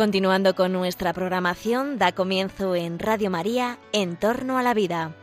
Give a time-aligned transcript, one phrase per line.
[0.00, 5.14] Continuando con nuestra programación, da comienzo en Radio María, En torno a la vida.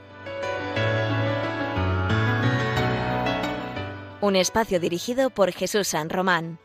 [4.21, 6.59] Un espacio dirigido por Jesús San Román.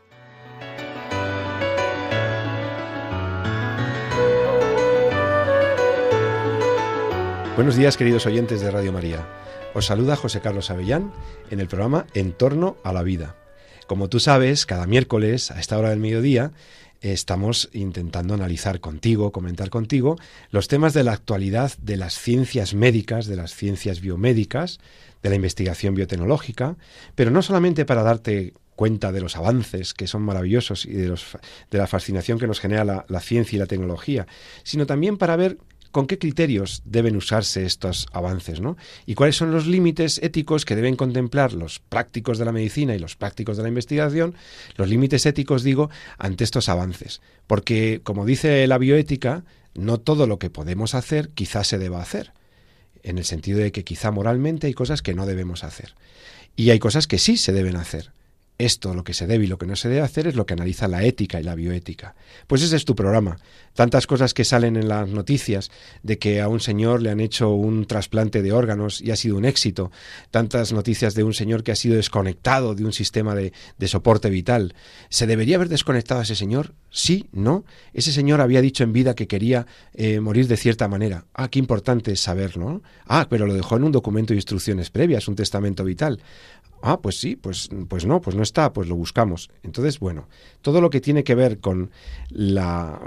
[7.57, 9.27] Buenos días queridos oyentes de Radio María.
[9.73, 11.15] Os saluda José Carlos Avellán
[11.51, 13.37] en el programa En torno a la vida.
[13.87, 16.53] Como tú sabes, cada miércoles a esta hora del mediodía
[17.03, 20.17] estamos intentando analizar contigo, comentar contigo
[20.51, 24.79] los temas de la actualidad de las ciencias médicas, de las ciencias biomédicas,
[25.23, 26.77] de la investigación biotecnológica,
[27.15, 31.37] pero no solamente para darte cuenta de los avances que son maravillosos y de, los,
[31.71, 34.27] de la fascinación que nos genera la, la ciencia y la tecnología,
[34.63, 35.59] sino también para ver
[35.93, 38.77] con qué criterios deben usarse estos avances, ¿no?
[39.07, 42.99] Y cuáles son los límites éticos que deben contemplar los prácticos de la medicina y
[42.99, 44.35] los prácticos de la investigación,
[44.77, 47.21] los límites éticos, digo, ante estos avances.
[47.47, 52.33] Porque, como dice la bioética, no todo lo que podemos hacer quizás se deba hacer,
[53.03, 55.95] en el sentido de que quizá moralmente hay cosas que no debemos hacer.
[56.57, 58.13] Y hay cosas que sí se deben hacer.
[58.63, 60.55] Esto, lo que se debe y lo que no se debe hacer, es lo que
[60.55, 62.15] analiza la ética y la bioética.
[62.47, 63.39] Pues ese es tu programa.
[63.75, 65.73] Tantas cosas que salen en las noticias
[66.05, 69.37] de que a un señor le han hecho un trasplante de órganos y ha sido
[69.37, 69.91] un éxito.
[70.31, 73.53] Tantas noticias de un señor que ha sido desconectado de un sistema de,
[73.89, 74.77] soporte vital.
[75.09, 76.73] ¿Se debería haber desconectado a ese señor?
[76.91, 77.65] Sí, no.
[77.93, 81.25] Ese señor había dicho en vida que quería eh, morir de cierta manera.
[81.35, 82.81] Ah, qué importante es saberlo.
[83.07, 86.21] Ah, pero lo dejó en un documento de instrucciones previas, un testamento vital.
[86.83, 89.51] Ah, pues sí, pues, pues no, pues no está, pues lo buscamos.
[89.63, 90.29] Entonces, bueno,
[90.61, 91.91] todo lo que tiene que ver con
[92.29, 93.01] la,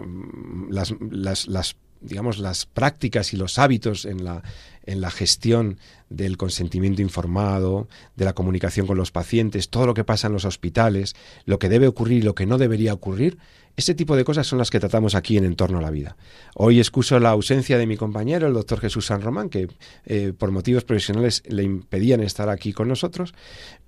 [0.69, 4.43] las, las, las digamos, las prácticas y los hábitos en la,
[4.85, 5.77] en la gestión
[6.09, 10.45] del consentimiento informado, de la comunicación con los pacientes, todo lo que pasa en los
[10.45, 13.37] hospitales, lo que debe ocurrir y lo que no debería ocurrir,
[13.77, 16.15] ese tipo de cosas son las que tratamos aquí en Entorno a la Vida.
[16.53, 19.67] Hoy excuso la ausencia de mi compañero, el doctor Jesús San Román, que
[20.05, 23.33] eh, por motivos profesionales le impedían estar aquí con nosotros,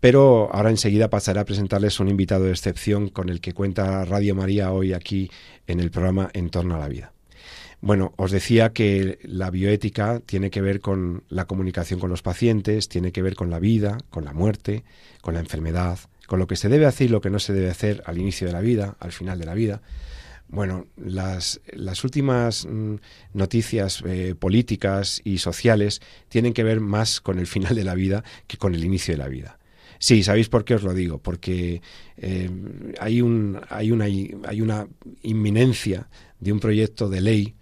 [0.02, 4.36] pero ahora enseguida pasaré a presentarles un invitado de excepción con el que cuenta Radio
[4.36, 5.32] María hoy aquí
[5.68, 7.14] en el programa Entorno a la Vida.
[7.80, 12.90] Bueno, os decía que la bioética tiene que ver con la comunicación con los pacientes,
[12.90, 14.84] tiene que ver con la vida, con la muerte,
[15.22, 17.70] con la enfermedad, con lo que se debe hacer y lo que no se debe
[17.70, 19.82] hacer al inicio de la vida, al final de la vida.
[20.50, 22.96] Bueno, las, las últimas mm,
[23.34, 28.24] noticias eh, políticas y sociales tienen que ver más con el final de la vida
[28.48, 29.60] que con el inicio de la vida.
[30.00, 31.18] Sí, ¿sabéis por qué os lo digo?
[31.20, 31.82] Porque
[32.18, 32.50] eh,
[33.00, 34.88] hay, un, hay, una, hay una
[35.22, 36.08] inminencia
[36.40, 37.56] de un proyecto de ley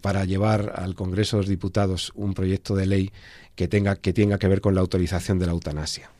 [0.00, 3.10] para llevar al Congreso de los Diputados un proyecto de ley
[3.54, 6.10] que tenga que, tenga que ver con la autorización de la eutanasia.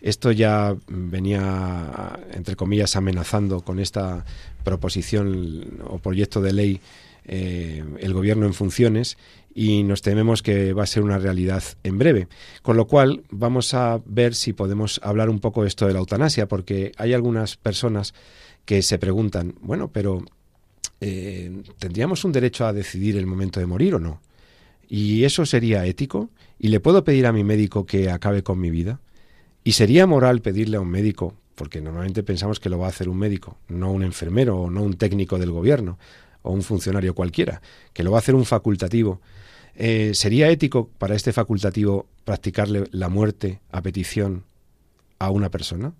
[0.00, 4.24] Esto ya venía, entre comillas, amenazando con esta
[4.62, 6.80] proposición o proyecto de ley
[7.24, 9.16] eh, el gobierno en funciones
[9.54, 12.28] y nos tememos que va a ser una realidad en breve.
[12.60, 16.00] Con lo cual vamos a ver si podemos hablar un poco de esto de la
[16.00, 18.12] eutanasia, porque hay algunas personas
[18.66, 20.24] que se preguntan, bueno, pero
[21.06, 24.22] eh, ¿tendríamos un derecho a decidir el momento de morir o no?
[24.88, 26.30] ¿Y eso sería ético?
[26.58, 29.00] ¿Y le puedo pedir a mi médico que acabe con mi vida?
[29.64, 33.10] ¿Y sería moral pedirle a un médico, porque normalmente pensamos que lo va a hacer
[33.10, 35.98] un médico, no un enfermero o no un técnico del gobierno
[36.40, 37.60] o un funcionario cualquiera,
[37.92, 39.20] que lo va a hacer un facultativo?
[39.74, 44.44] Eh, ¿Sería ético para este facultativo practicarle la muerte a petición
[45.18, 45.92] a una persona?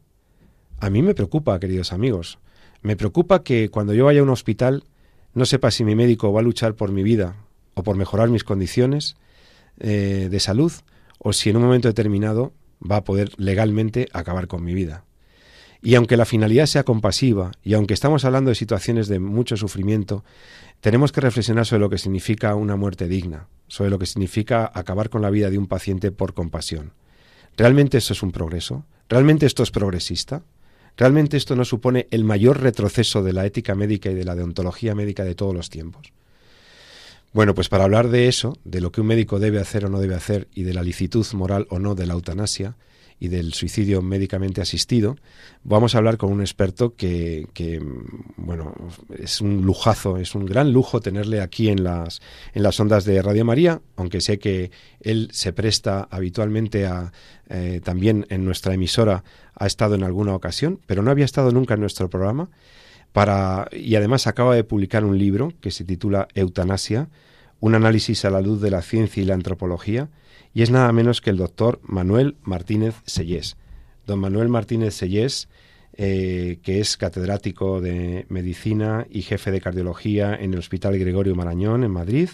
[0.80, 2.38] A mí me preocupa, queridos amigos.
[2.80, 4.84] Me preocupa que cuando yo vaya a un hospital
[5.34, 7.36] no sepa si mi médico va a luchar por mi vida
[7.74, 9.16] o por mejorar mis condiciones
[9.78, 10.72] eh, de salud
[11.18, 15.04] o si en un momento determinado va a poder legalmente acabar con mi vida.
[15.82, 20.24] Y aunque la finalidad sea compasiva, y aunque estamos hablando de situaciones de mucho sufrimiento,
[20.80, 25.10] tenemos que reflexionar sobre lo que significa una muerte digna, sobre lo que significa acabar
[25.10, 26.92] con la vida de un paciente por compasión.
[27.56, 28.86] ¿Realmente esto es un progreso?
[29.10, 30.42] ¿Realmente esto es progresista?
[30.96, 34.94] ¿Realmente esto no supone el mayor retroceso de la ética médica y de la deontología
[34.94, 36.12] médica de todos los tiempos?
[37.32, 39.98] Bueno, pues para hablar de eso, de lo que un médico debe hacer o no
[39.98, 42.76] debe hacer y de la licitud moral o no de la eutanasia
[43.24, 45.16] y del suicidio médicamente asistido,
[45.62, 47.46] vamos a hablar con un experto que,
[48.36, 48.74] bueno,
[49.18, 52.20] es un lujazo, es un gran lujo tenerle aquí en las,
[52.52, 57.12] en las ondas de Radio María, aunque sé que él se presta habitualmente a,
[57.48, 59.24] eh, también en nuestra emisora,
[59.54, 62.50] ha estado en alguna ocasión, pero no había estado nunca en nuestro programa.
[63.12, 67.08] Para, y además acaba de publicar un libro que se titula Eutanasia,
[67.60, 70.10] un análisis a la luz de la ciencia y la antropología,
[70.52, 73.56] y es nada menos que el doctor Manuel Martínez Sellés.
[74.06, 75.48] Don Manuel Martínez Sellés
[75.96, 81.84] eh, que es catedrático de medicina y jefe de cardiología en el Hospital Gregorio Marañón
[81.84, 82.30] en Madrid,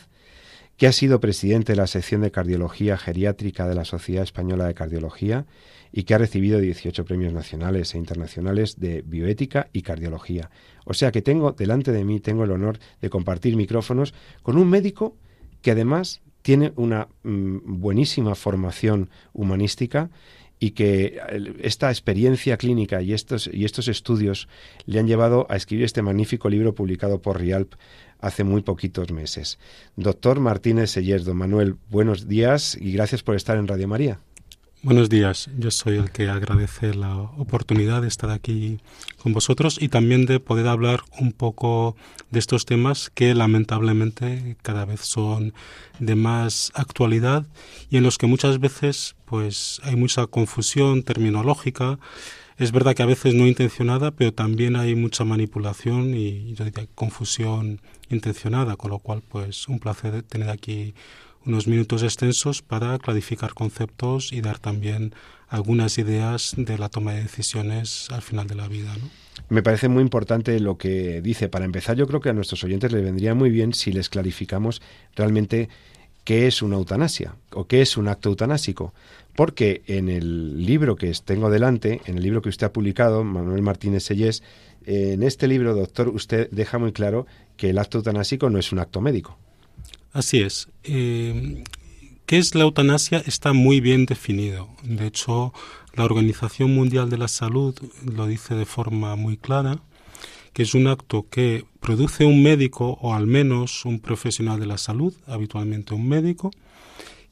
[0.78, 4.72] que ha sido presidente de la sección de cardiología geriátrica de la Sociedad Española de
[4.72, 5.44] Cardiología
[5.92, 10.50] y que ha recibido 18 premios nacionales e internacionales de bioética y cardiología.
[10.86, 14.70] O sea que tengo delante de mí, tengo el honor de compartir micrófonos con un
[14.70, 15.18] médico
[15.60, 20.10] que además tiene una mm, buenísima formación humanística
[20.60, 21.18] y que
[21.62, 24.46] esta experiencia clínica y estos, y estos estudios
[24.84, 27.74] le han llevado a escribir este magnífico libro publicado por Rialp
[28.20, 29.58] hace muy poquitos meses.
[29.96, 34.20] Doctor Martínez Sellerdo, Manuel, buenos días y gracias por estar en Radio María.
[34.82, 38.78] Buenos días, yo soy el que agradece la oportunidad de estar aquí
[39.22, 41.96] con vosotros y también de poder hablar un poco
[42.30, 45.52] de estos temas que lamentablemente cada vez son
[45.98, 47.46] de más actualidad
[47.90, 51.98] y en los que muchas veces pues hay mucha confusión terminológica.
[52.56, 56.54] Es verdad que a veces no intencionada, pero también hay mucha manipulación y
[56.94, 60.94] confusión intencionada, con lo cual pues un placer tener aquí
[61.46, 65.14] unos minutos extensos para clarificar conceptos y dar también
[65.48, 68.94] algunas ideas de la toma de decisiones al final de la vida.
[69.48, 71.48] Me parece muy importante lo que dice.
[71.48, 74.80] Para empezar, yo creo que a nuestros oyentes les vendría muy bien si les clarificamos
[75.16, 75.68] realmente
[76.24, 78.94] qué es una eutanasia o qué es un acto eutanásico.
[79.34, 83.62] Porque en el libro que tengo delante, en el libro que usted ha publicado, Manuel
[83.62, 84.42] Martínez Sellés,
[84.86, 87.26] en este libro, doctor, usted deja muy claro
[87.56, 89.38] que el acto eutanásico no es un acto médico.
[90.12, 90.68] Así es.
[90.84, 91.62] Eh,
[92.26, 93.22] ¿Qué es la eutanasia?
[93.26, 94.68] Está muy bien definido.
[94.82, 95.52] De hecho,
[95.94, 99.80] la Organización Mundial de la Salud lo dice de forma muy clara,
[100.52, 104.78] que es un acto que produce un médico o al menos un profesional de la
[104.78, 106.50] salud, habitualmente un médico,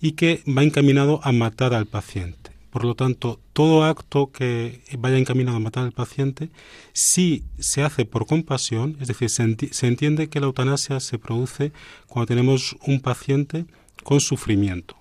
[0.01, 2.48] y que va encaminado a matar al paciente.
[2.71, 6.51] Por lo tanto, todo acto que vaya encaminado a matar al paciente,
[6.93, 11.73] si se hace por compasión, es decir, se, entiende que la eutanasia se produce
[12.07, 13.65] cuando tenemos un paciente
[14.05, 14.97] con sufrimiento.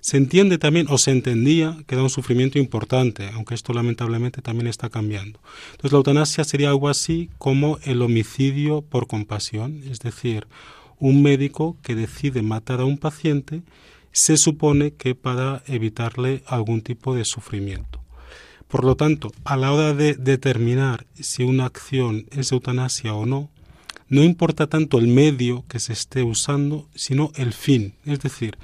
[0.00, 4.66] Se entiende también, o se entendía, que da un sufrimiento importante, aunque esto lamentablemente también
[4.66, 5.40] está cambiando.
[5.70, 10.46] Entonces la eutanasia sería algo así como el homicidio por compasión, es decir,
[10.98, 13.62] un médico que decide matar a un paciente
[14.14, 18.00] se supone que para evitarle algún tipo de sufrimiento.
[18.68, 23.50] Por lo tanto, a la hora de determinar si una acción es eutanasia o no,
[24.08, 27.94] no importa tanto el medio que se esté usando, sino el fin.
[28.04, 28.56] Es decir,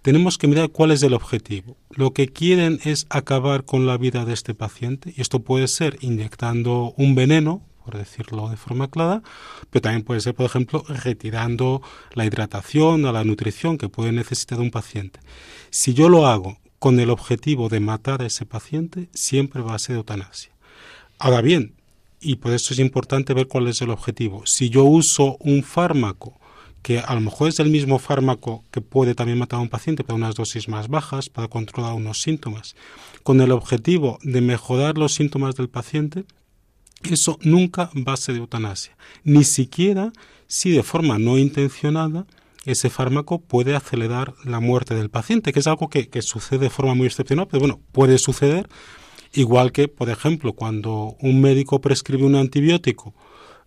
[0.00, 1.76] tenemos que mirar cuál es el objetivo.
[1.90, 5.98] Lo que quieren es acabar con la vida de este paciente, y esto puede ser
[6.00, 9.22] inyectando un veneno, por decirlo de forma clara,
[9.70, 11.82] pero también puede ser, por ejemplo, retirando
[12.14, 15.20] la hidratación o la nutrición que puede necesitar un paciente.
[15.70, 19.78] Si yo lo hago con el objetivo de matar a ese paciente, siempre va a
[19.78, 20.52] ser eutanasia.
[21.18, 21.74] Ahora bien,
[22.20, 24.46] y por eso es importante ver cuál es el objetivo.
[24.46, 26.40] Si yo uso un fármaco
[26.82, 30.04] que a lo mejor es el mismo fármaco que puede también matar a un paciente,
[30.04, 32.76] pero unas dosis más bajas para controlar unos síntomas,
[33.22, 36.26] con el objetivo de mejorar los síntomas del paciente,
[37.10, 40.12] eso nunca va a ser eutanasia, ni siquiera
[40.46, 42.26] si de forma no intencionada
[42.64, 46.94] ese fármaco puede acelerar la muerte del paciente, que es algo que, sucede de forma
[46.94, 48.68] muy excepcional, pero bueno, puede suceder,
[49.32, 53.14] igual que, por ejemplo, cuando un médico prescribe un antibiótico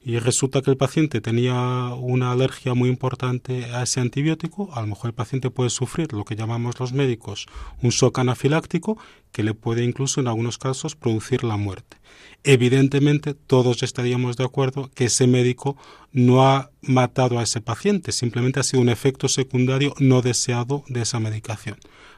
[0.02, 4.88] y resulta que el paciente tenía una alergia muy importante a ese antibiótico, a lo
[4.88, 7.46] mejor el paciente puede sufrir lo que llamamos los médicos
[7.82, 8.98] un shock anafiláctico
[9.32, 11.97] que le puede incluso en algunos casos producir la muerte.
[12.44, 15.78] Evidentemente todos estaríamos de acuerdo que ese médico
[16.12, 21.02] no ha matado a ese paciente, simplemente ha sido un efecto secundario no deseado de
[21.02, 21.78] esa medicación.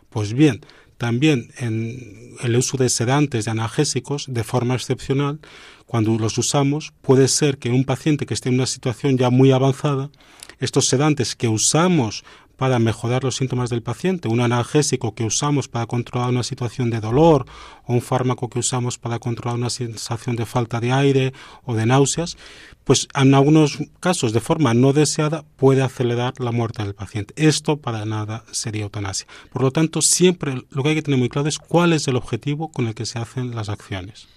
[0.10, 0.62] Pues bien,
[0.98, 5.40] también en el uso de sedantes, de analgésicos, de forma excepcional,
[5.86, 9.52] cuando los usamos, puede ser que un paciente que esté en una situación ya muy
[9.52, 10.12] avanzada,
[10.60, 12.24] estos sedantes que usamos
[12.60, 17.00] para mejorar los síntomas del paciente, un analgésico que usamos para controlar una situación de
[17.00, 17.46] dolor
[17.86, 21.86] o un fármaco que usamos para controlar una sensación de falta de aire o de
[21.86, 22.36] náuseas,
[22.84, 27.34] pues en algunos casos de forma no deseada puede acelerar la muerte del paciente.
[27.38, 29.26] Esto para nada sería eutanasia.
[29.54, 32.18] Por lo tanto, siempre lo que hay que tener muy claro es cuál es el
[32.18, 34.28] objetivo con el que se hacen las acciones.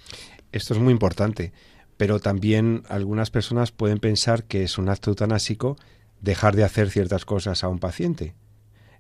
[0.53, 1.53] Esto es muy importante,
[1.97, 5.77] pero también algunas personas pueden pensar que es un acto eutanásico
[6.23, 8.35] dejar de hacer ciertas cosas a un paciente.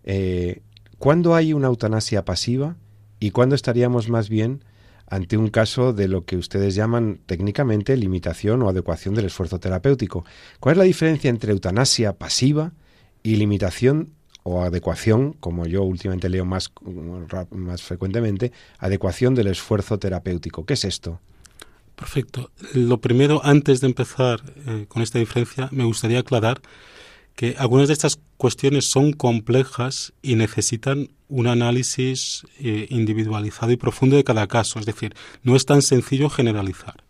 [0.05, 0.61] Eh,
[0.99, 2.77] ¿Cuándo hay una eutanasia pasiva
[3.19, 4.65] y cuándo estaríamos más bien
[5.07, 10.25] ante un caso de lo que ustedes llaman técnicamente limitación o adecuación del esfuerzo terapéutico?
[10.61, 12.73] ¿Cuál es la diferencia entre eutanasia pasiva
[13.23, 14.11] y limitación
[14.43, 16.73] o adecuación, como yo últimamente leo más,
[17.51, 20.67] más frecuentemente, adecuación del esfuerzo terapéutico?
[20.67, 21.21] ¿Qué es esto?
[21.95, 22.51] Perfecto.
[22.75, 26.61] Lo primero, antes de empezar eh, con esta diferencia, me gustaría aclarar
[27.43, 34.15] que algunas de estas cuestiones son complejas y necesitan un análisis eh, individualizado y profundo
[34.15, 34.79] de cada caso.
[34.79, 37.03] Es decir, no es tan sencillo generalizar.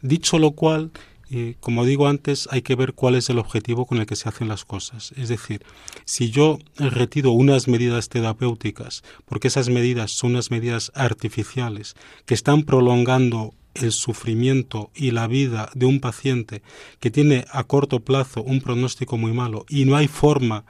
[0.00, 0.92] Dicho lo cual,
[1.28, 4.28] eh, como digo antes, hay que ver cuál es el objetivo con el que se
[4.28, 5.12] hacen las cosas.
[5.16, 5.64] Es decir,
[6.04, 12.62] si yo retiro unas medidas terapéuticas, porque esas medidas son unas medidas artificiales que están
[12.62, 16.62] prolongando el sufrimiento y la vida de un paciente
[17.00, 20.64] que tiene a corto plazo un pronóstico muy malo y no hay forma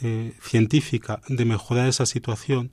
[0.00, 2.70] eh, científica de mejorar esa situación,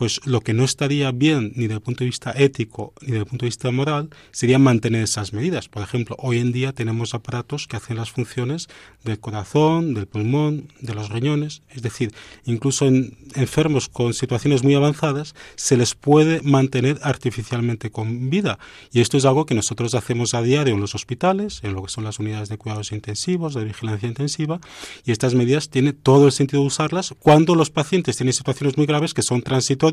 [0.00, 3.18] pues lo que no estaría bien ni desde el punto de vista ético ni desde
[3.18, 5.68] el punto de vista moral sería mantener esas medidas.
[5.68, 8.68] Por ejemplo, hoy en día tenemos aparatos que hacen las funciones
[9.04, 12.14] del corazón, del pulmón, de los riñones, es decir,
[12.46, 18.58] incluso en enfermos con situaciones muy avanzadas se les puede mantener artificialmente con vida.
[18.92, 21.90] Y esto es algo que nosotros hacemos a diario en los hospitales, en lo que
[21.90, 24.60] son las unidades de cuidados intensivos, de vigilancia intensiva,
[25.04, 28.86] y estas medidas tiene todo el sentido de usarlas cuando los pacientes tienen situaciones muy
[28.86, 29.89] graves que son transitorias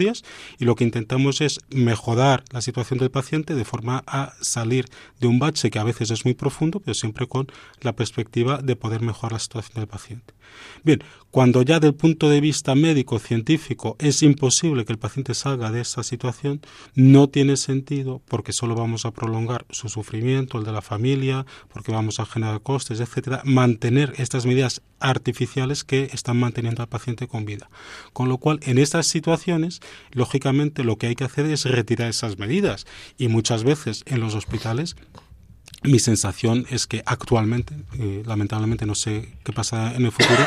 [0.60, 4.86] y lo que intentamos es mejorar la situación del paciente de forma a salir
[5.20, 7.48] de un bache que a veces es muy profundo, pero siempre con
[7.82, 10.34] la perspectiva de poder mejorar la situación del paciente.
[10.84, 11.04] Bien,
[11.38, 15.82] cuando ya del punto de vista médico científico es imposible que el paciente salga de
[15.82, 16.62] esa situación,
[16.96, 21.91] no tiene sentido porque solo vamos a prolongar su sufrimiento, el de la familia, porque
[21.91, 27.46] vamos a generar costes, etcétera, mantener estas medidas artificiales que están manteniendo al paciente con
[27.46, 27.70] vida.
[28.13, 29.79] Con lo cual, en estas situaciones,
[30.13, 34.34] lógicamente lo que hay que hacer es retirar esas medidas y muchas veces en los
[34.34, 34.96] hospitales
[35.84, 40.44] mi sensación es que actualmente, eh, lamentablemente no sé qué pasa en el futuro,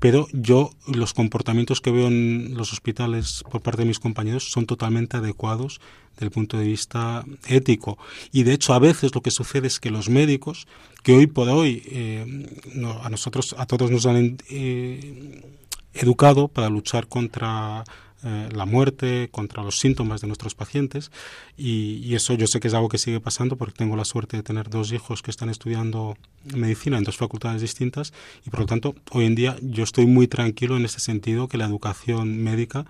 [0.00, 4.66] pero yo los comportamientos que veo en los hospitales por parte de mis compañeros son
[4.66, 5.80] totalmente adecuados
[6.14, 7.98] desde el punto de vista ético.
[8.32, 10.66] Y de hecho a veces lo que sucede es que los médicos,
[11.02, 12.46] que hoy por hoy eh,
[13.02, 15.42] a nosotros, a todos nos han eh,
[15.94, 17.84] educado para luchar contra
[18.24, 21.10] eh, la muerte, contra los síntomas de nuestros pacientes
[21.56, 24.42] y, eso yo sé que es algo que sigue pasando porque tengo la suerte de
[24.42, 26.16] tener dos hijos que están estudiando
[26.52, 28.12] medicina en dos facultades distintas
[28.44, 31.58] y por lo tanto hoy en día yo estoy muy tranquilo en este sentido que
[31.58, 32.86] la educación médica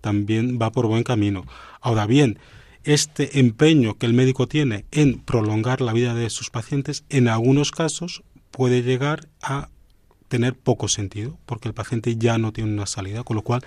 [0.00, 1.44] también va por buen camino.
[1.80, 2.40] Ahora bien,
[2.82, 7.70] este empeño que el médico tiene en prolongar la vida de sus pacientes en algunos
[7.70, 9.68] casos puede llegar a
[10.32, 13.62] tener poco sentido, porque el paciente ya no tiene una salida, con lo cual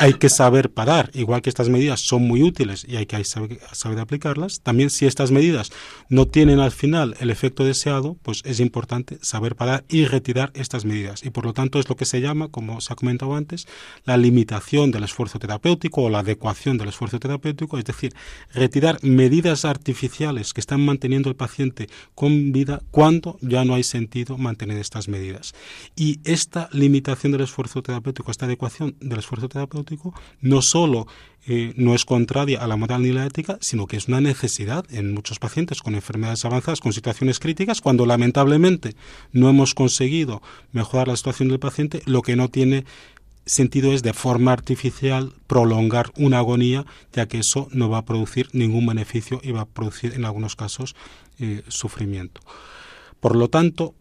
[0.00, 3.60] hay, que saber parar, igual que estas medidas son muy útiles y hay que saber,
[3.70, 5.70] saber, aplicarlas, también si estas medidas
[6.08, 10.84] no tienen al final el efecto deseado, pues es importante saber parar y retirar estas
[10.84, 11.24] medidas.
[11.24, 13.68] Y por lo tanto es lo que se llama, como se ha comentado antes,
[14.04, 18.16] la limitación del esfuerzo terapéutico o la adecuación del esfuerzo terapéutico, es decir,
[18.52, 24.38] retirar medidas artificiales que están manteniendo al paciente con vida cuando ya no hay sentido
[24.38, 25.54] mantener estas medidas.
[26.00, 31.06] Y esta limitación del esfuerzo terapéutico, esta adecuación del esfuerzo terapéutico, no solo
[31.46, 34.86] eh, no es contraria a la moral ni la ética, sino que es una necesidad
[34.90, 38.96] en muchos pacientes con enfermedades avanzadas, con situaciones críticas, cuando lamentablemente
[39.32, 40.40] no hemos conseguido
[40.72, 42.86] mejorar la situación del paciente, lo que no tiene
[43.44, 48.48] sentido es de forma artificial prolongar una agonía, ya que eso no va a producir
[48.54, 50.96] ningún beneficio y va a producir en algunos casos
[51.38, 52.40] eh, sufrimiento.
[53.20, 53.94] Por lo tanto,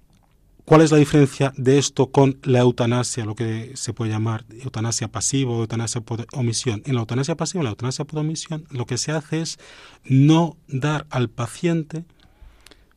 [0.69, 5.07] ¿Cuál es la diferencia de esto con la eutanasia, lo que se puede llamar eutanasia
[5.07, 6.83] pasiva o eutanasia por omisión?
[6.85, 9.57] En la eutanasia pasiva, en la eutanasia por omisión, lo que se hace es
[10.03, 12.05] no dar al paciente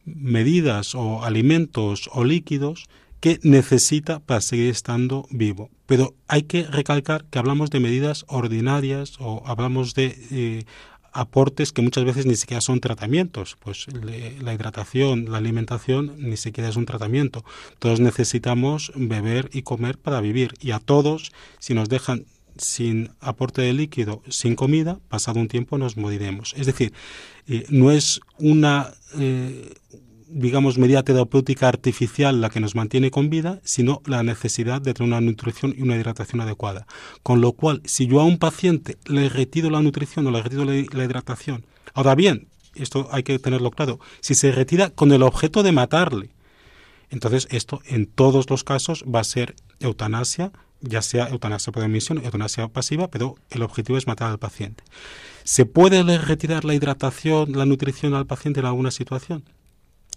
[0.04, 5.70] medidas o alimentos o líquidos que necesita para seguir estando vivo.
[5.86, 10.64] Pero hay que recalcar que hablamos de medidas ordinarias o hablamos de eh,
[11.12, 13.56] aportes que muchas veces ni siquiera son tratamientos.
[13.60, 13.86] Pues
[14.40, 17.44] la hidratación, la alimentación ni siquiera es un tratamiento.
[17.78, 20.54] Todos necesitamos beber y comer para vivir.
[20.60, 22.26] Y a todos, si nos dejan
[22.56, 26.54] sin aporte de líquido, sin comida, pasado un tiempo nos moriremos.
[26.56, 26.92] Es decir,
[27.46, 29.74] eh, no es una, eh,
[30.32, 35.08] digamos, medida terapéutica artificial la que nos mantiene con vida, sino la necesidad de tener
[35.08, 36.86] una nutrición y una hidratación adecuada.
[37.22, 40.64] Con lo cual, si yo a un paciente le retiro la nutrición o le retiro
[40.64, 45.62] la, hidratación, ahora bien, esto hay que tenerlo claro, si se retira con el objeto
[45.62, 46.30] de matarle,
[47.10, 52.24] entonces esto en todos los casos va a ser eutanasia, ya sea eutanasia por emisión,
[52.24, 54.82] eutanasia pasiva, pero el objetivo es matar al paciente.
[55.44, 59.44] ¿Se puede retirar la hidratación, la nutrición al paciente en alguna situación?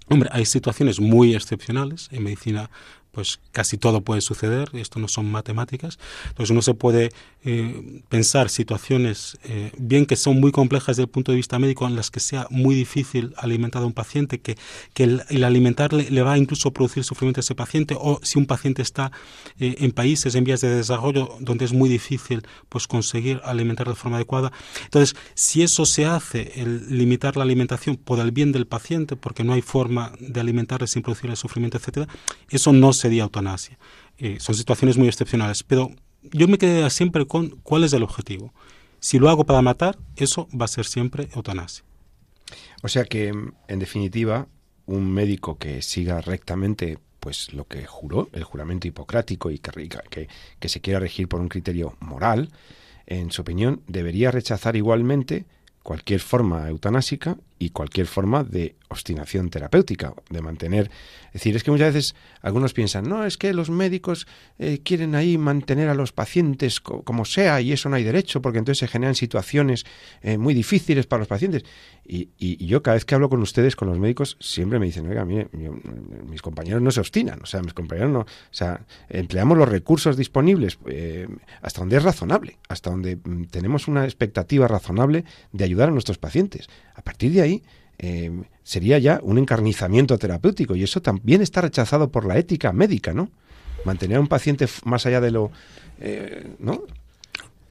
[0.08, 2.70] Hombre, hay situaciones muy excepcionales en medicina
[3.16, 7.12] pues casi todo puede suceder, esto no son matemáticas, entonces uno se puede
[7.46, 11.88] eh, pensar situaciones, eh, bien que son muy complejas desde el punto de vista médico,
[11.88, 14.58] en las que sea muy difícil alimentar a un paciente, que,
[14.94, 18.48] que el, alimentarle le va a incluso producir sufrimiento a ese paciente, o si un
[18.48, 19.14] paciente está
[19.60, 23.96] eh, en países en vías de desarrollo donde es muy difícil pues conseguir alimentar de
[23.96, 24.52] forma adecuada.
[24.84, 29.46] Entonces, si eso se hace, el limitar la alimentación por el bien del paciente, porque
[29.46, 32.08] no hay forma de alimentarle sin producirle sufrimiento, etcétera,
[32.50, 33.78] eso no se sería eutanasia.
[34.18, 35.92] Eh, son situaciones muy excepcionales, pero
[36.24, 38.52] yo me quedé siempre con cuál es el objetivo.
[39.00, 41.86] Si lo hago para matar, eso va a ser siempre eutanasia.
[42.82, 43.28] O sea que,
[43.68, 44.48] en definitiva,
[44.88, 50.28] un médico que siga rectamente pues lo que juró, el juramento hipocrático y que,
[50.60, 52.50] que se quiera regir por un criterio moral,
[53.06, 55.46] en su opinión, debería rechazar igualmente
[55.84, 60.90] cualquier forma eutanásica y cualquier forma de obstinación terapéutica, de mantener...
[61.28, 64.26] Es decir, es que muchas veces algunos piensan, no, es que los médicos
[64.58, 68.60] eh, quieren ahí mantener a los pacientes como sea y eso no hay derecho, porque
[68.60, 69.86] entonces se generan situaciones
[70.22, 71.66] eh, muy difíciles para los pacientes.
[72.08, 72.30] Y,
[72.66, 75.50] yo cada vez que hablo con ustedes, con los médicos, siempre me dicen, oiga, mire,
[76.30, 78.20] mis compañeros no se obstinan, o sea, mis compañeros no...
[78.20, 81.28] O sea, empleamos los recursos disponibles eh,
[81.62, 86.18] hasta donde es razonable, hasta donde mm, tenemos una expectativa razonable de ayudar a nuestros
[86.18, 86.68] pacientes.
[86.94, 87.42] A partir de
[87.98, 88.32] eh,
[88.64, 93.30] sería ya un encarnizamiento terapéutico y eso también está rechazado por la ética médica, ¿no?
[93.86, 95.52] Mantener a un paciente más allá de lo...
[96.00, 96.82] Eh, ¿no?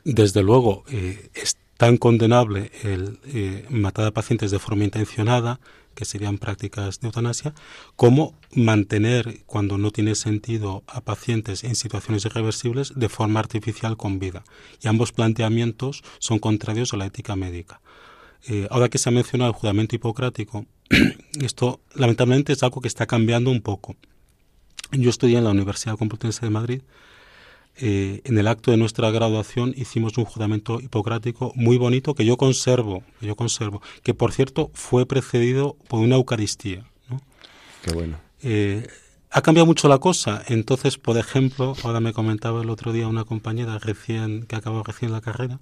[0.05, 3.19] Desde luego, eh, es tan condenable el
[3.69, 5.59] matar a pacientes de forma intencionada,
[5.95, 7.55] que serían prácticas de eutanasia,
[7.97, 14.19] como mantener, cuando no tiene sentido, a pacientes en situaciones irreversibles de forma artificial con
[14.19, 14.45] vida.
[14.83, 17.81] Y ambos planteamientos son contrarios a la ética médica.
[18.49, 20.67] Eh, ahora que se ha mencionado el juramento hipocrático,
[21.41, 23.97] esto lamentablemente es algo que está cambiando un poco.
[24.93, 26.83] Yo estudié en la Universidad Complutense de Madrid.
[27.77, 32.37] Eh, en el acto de nuestra graduación hicimos un juramento hipocrático muy bonito que yo
[32.37, 36.85] conservo, que yo conservo, que por cierto fue precedido por una Eucaristía.
[37.83, 38.19] Qué bueno.
[38.43, 38.87] Eh,
[39.31, 40.43] ha cambiado mucho la cosa.
[40.47, 45.11] Entonces, por ejemplo, ahora me comentaba el otro día una compañera recién que acabó recién
[45.11, 45.59] la carrera,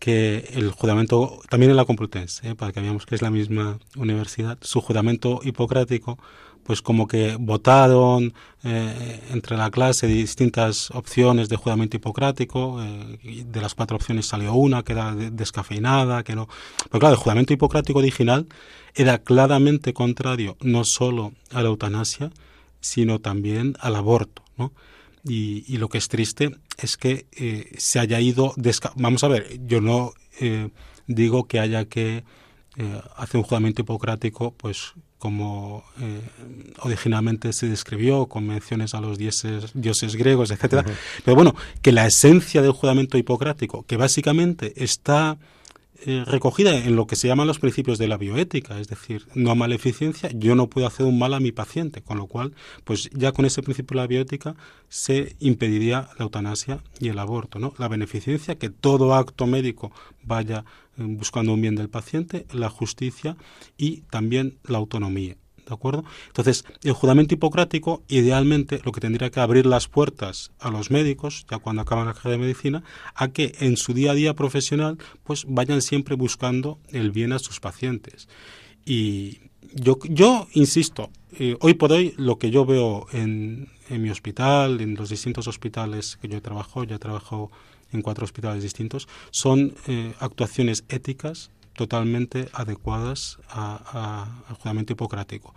[0.00, 2.54] que el juramento, también en la Complutense, ¿eh?
[2.56, 6.18] para que veamos que es la misma universidad, su juramento hipocrático,
[6.64, 8.32] pues como que votaron
[8.64, 14.54] eh, entre la clase distintas opciones de juramento hipocrático, eh, de las cuatro opciones salió
[14.54, 16.48] una que era descafeinada, que no...
[16.90, 18.46] Pero claro, el juramento hipocrático original
[18.94, 22.30] era claramente contrario no solo a la eutanasia,
[22.80, 24.72] sino también al aborto, ¿no?
[25.24, 28.54] Y, lo que es triste es que eh, se haya ido...
[28.96, 30.70] Vamos a ver, yo no eh,
[31.06, 32.24] digo que haya que
[32.76, 35.84] eh, hacer un juramento hipocrático, pues como
[36.78, 40.82] originalmente se describió, con menciones a los dioses, dioses griegos, etcétera.
[41.22, 45.36] Pero bueno, que la esencia del juramento hipocrático, que básicamente está
[46.06, 49.54] eh, recogida en lo que se llaman los principios de la bioética, es decir, no
[49.54, 53.32] maleficencia, yo no puedo hacer un mal a mi paciente, con lo cual, pues ya
[53.32, 54.56] con ese principio de la bioética
[54.88, 57.74] se impediría la eutanasia y el aborto, ¿no?
[57.78, 60.64] La beneficencia, que todo acto médico vaya
[60.96, 63.36] eh, buscando un bien del paciente, la justicia
[63.76, 65.36] y también la autonomía.
[65.66, 66.04] ¿De acuerdo?
[66.26, 71.46] Entonces, el juramento hipocrático, idealmente, lo que tendría que abrir las puertas a los médicos,
[71.50, 72.82] ya cuando acaban la carrera de medicina,
[73.14, 77.38] a que en su día a día profesional, pues vayan siempre buscando el bien a
[77.38, 78.28] sus pacientes.
[78.84, 79.38] Y
[79.74, 84.80] yo, yo insisto, eh, hoy por hoy lo que yo veo en, en mi hospital,
[84.80, 87.50] en los distintos hospitales que yo trabajo, ya trabajo
[87.92, 95.54] en cuatro hospitales distintos, son eh, actuaciones éticas, totalmente adecuadas al juramento hipocrático.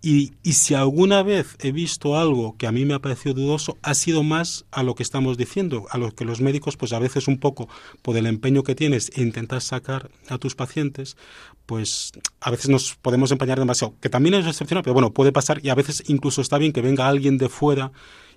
[0.00, 3.76] Y, y, si alguna vez he visto algo que a mí me ha parecido dudoso,
[3.82, 6.98] ha sido más a lo que estamos diciendo, a lo que los médicos, pues a
[6.98, 7.68] veces un poco
[8.00, 11.18] por el empeño que tienes e intentar sacar a tus pacientes,
[11.66, 15.60] pues a veces nos podemos empañar demasiado, que también es excepcional, pero bueno, puede pasar
[15.62, 17.92] y a veces incluso está bien que venga alguien de fuera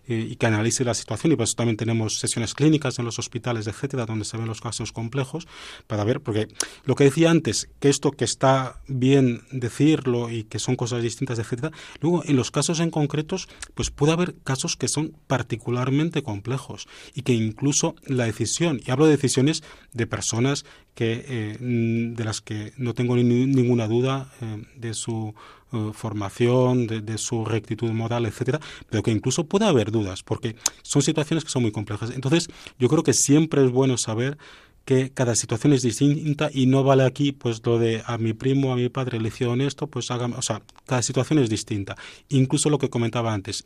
[0.10, 1.32] eh, y que analice la situación.
[1.32, 4.60] Y por eso también tenemos sesiones clínicas en los hospitales, etcétera, donde se ven los
[4.60, 5.48] casos complejos,
[5.88, 6.48] para ver, porque
[6.84, 11.38] lo que decía antes, que esto que está bien decirlo y que son cosas distintas,
[11.38, 16.88] etcétera, luego en los casos en concretos, pues puede haber casos que son particularmente complejos
[17.14, 22.42] y que incluso la decisión, y hablo de decisiones de personas que eh, de las
[22.42, 25.34] que no tengo ninguna duda eh, de su
[25.72, 31.02] eh, formación, de, su rectitud moral, etcétera, pero que incluso puede haber dudas, porque son
[31.02, 32.12] situaciones que son muy complejas.
[32.12, 34.38] Entonces, yo creo que siempre es bueno saber
[34.86, 38.74] que cada situación es distinta y no vale aquí pues lo de a mi primo,
[38.74, 41.96] a mi padre le hicieron esto, pues hagan, o sea, cada situación es distinta.
[42.30, 43.66] Incluso lo que comentaba antes,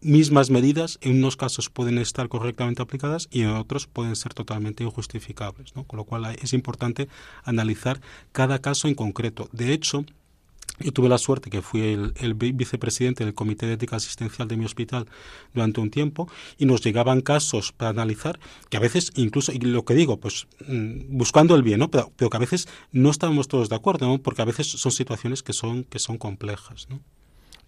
[0.00, 4.84] mismas medidas en unos casos pueden estar correctamente aplicadas y en otros pueden ser totalmente
[4.84, 7.08] injustificables, con lo cual es importante
[7.42, 8.00] analizar
[8.32, 9.48] cada caso en concreto.
[9.52, 10.04] De hecho,
[10.80, 14.64] yo tuve la suerte que fui el, vicepresidente del Comité de Ética Asistencial de mi
[14.64, 15.06] hospital
[15.52, 19.84] durante un tiempo y nos llegaban casos para analizar que a veces incluso, y lo
[19.84, 21.90] que digo, pues mm, buscando el bien, ¿no?
[21.90, 24.18] pero, que a veces no estábamos todos de acuerdo, ¿no?
[24.18, 26.88] porque a veces son situaciones que son, que son complejas.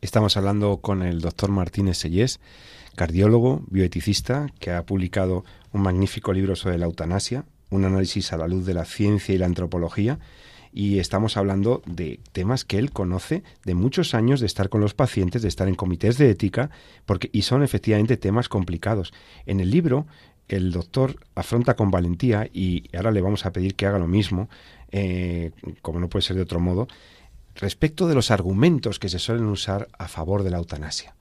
[0.01, 2.41] Estamos hablando con el doctor Martínez Sellés,
[2.97, 8.49] cardiólogo, bioeticista, que ha publicado un magnífico libro sobre la eutanasia, un análisis a la
[8.49, 10.19] luz de la ciencia y la antropología,
[10.77, 14.93] y estamos hablando de temas que él conoce de muchos años de estar con los
[14.93, 16.69] pacientes, de estar en comités de ética,
[17.07, 19.15] porque y son efectivamente temas complicados.
[19.47, 20.07] En el libro
[20.49, 24.51] el doctor afronta con valentía y ahora le vamos a pedir que haga lo mismo,
[24.93, 26.89] eh, como no puede ser de otro modo,
[27.55, 31.17] respecto de los argumentos que se suelen usar a favor de la eutanasia.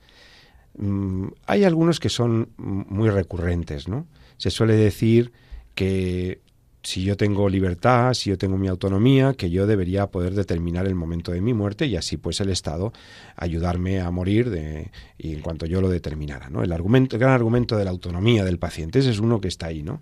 [0.77, 4.05] Mm, hay algunos que son muy recurrentes, ¿no?
[4.35, 5.31] Se suele decir
[5.75, 6.41] que
[6.85, 10.93] si yo tengo libertad, si yo tengo mi autonomía, que yo debería poder determinar el
[10.93, 12.93] momento de mi muerte y así pues el Estado
[13.35, 16.49] ayudarme a morir de, y en cuanto yo lo determinara.
[16.49, 16.63] ¿no?
[16.63, 19.67] El, argumento, el gran argumento de la autonomía del paciente, ese es uno que está
[19.67, 19.81] ahí.
[19.81, 20.01] ¿no?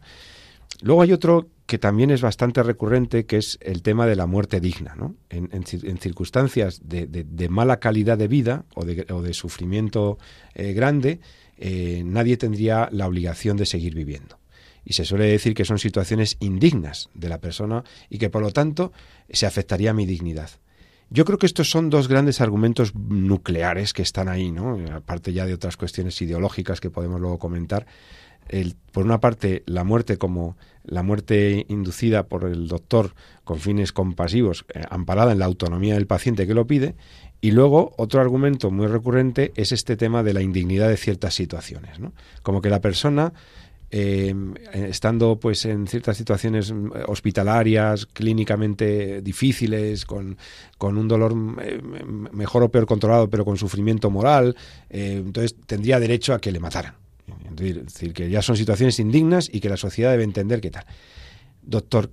[0.81, 4.59] Luego hay otro que también es bastante recurrente, que es el tema de la muerte
[4.59, 4.93] digna.
[4.97, 5.15] ¿no?
[5.29, 10.17] En, circunstancias de, mala calidad de vida o de, sufrimiento
[10.53, 11.21] eh, grande,
[11.57, 14.42] eh, nadie tendría la obligación de seguir viviendo
[14.85, 18.51] y se suele decir que son situaciones indignas de la persona y que por lo
[18.51, 18.91] tanto
[19.29, 20.49] se afectaría mi dignidad.
[21.09, 24.79] Yo creo que estos son dos grandes argumentos nucleares que están ahí, ¿no?
[24.93, 27.85] Aparte ya de otras cuestiones ideológicas que podemos luego comentar.
[28.49, 33.93] El, por una parte, la muerte como la muerte inducida por el doctor con fines
[33.93, 36.95] compasivos, eh, amparada en la autonomía del paciente que lo pide,
[37.41, 41.99] y luego otro argumento muy recurrente es este tema de la indignidad de ciertas situaciones,
[41.99, 42.13] ¿no?
[42.41, 43.33] Como que la persona
[43.95, 44.33] eh,
[44.73, 46.73] estando pues en ciertas situaciones
[47.05, 50.35] hospitalarias, clínicamente difíciles, con,
[50.79, 51.79] un dolor eh,
[52.31, 54.55] mejor o peor controlado, pero con sufrimiento moral,
[54.89, 56.95] eh, entonces tendría derecho a que le mataran.
[57.55, 60.85] Es decir, que ya son situaciones indignas y que la sociedad debe entender qué tal.
[61.61, 62.09] Doctor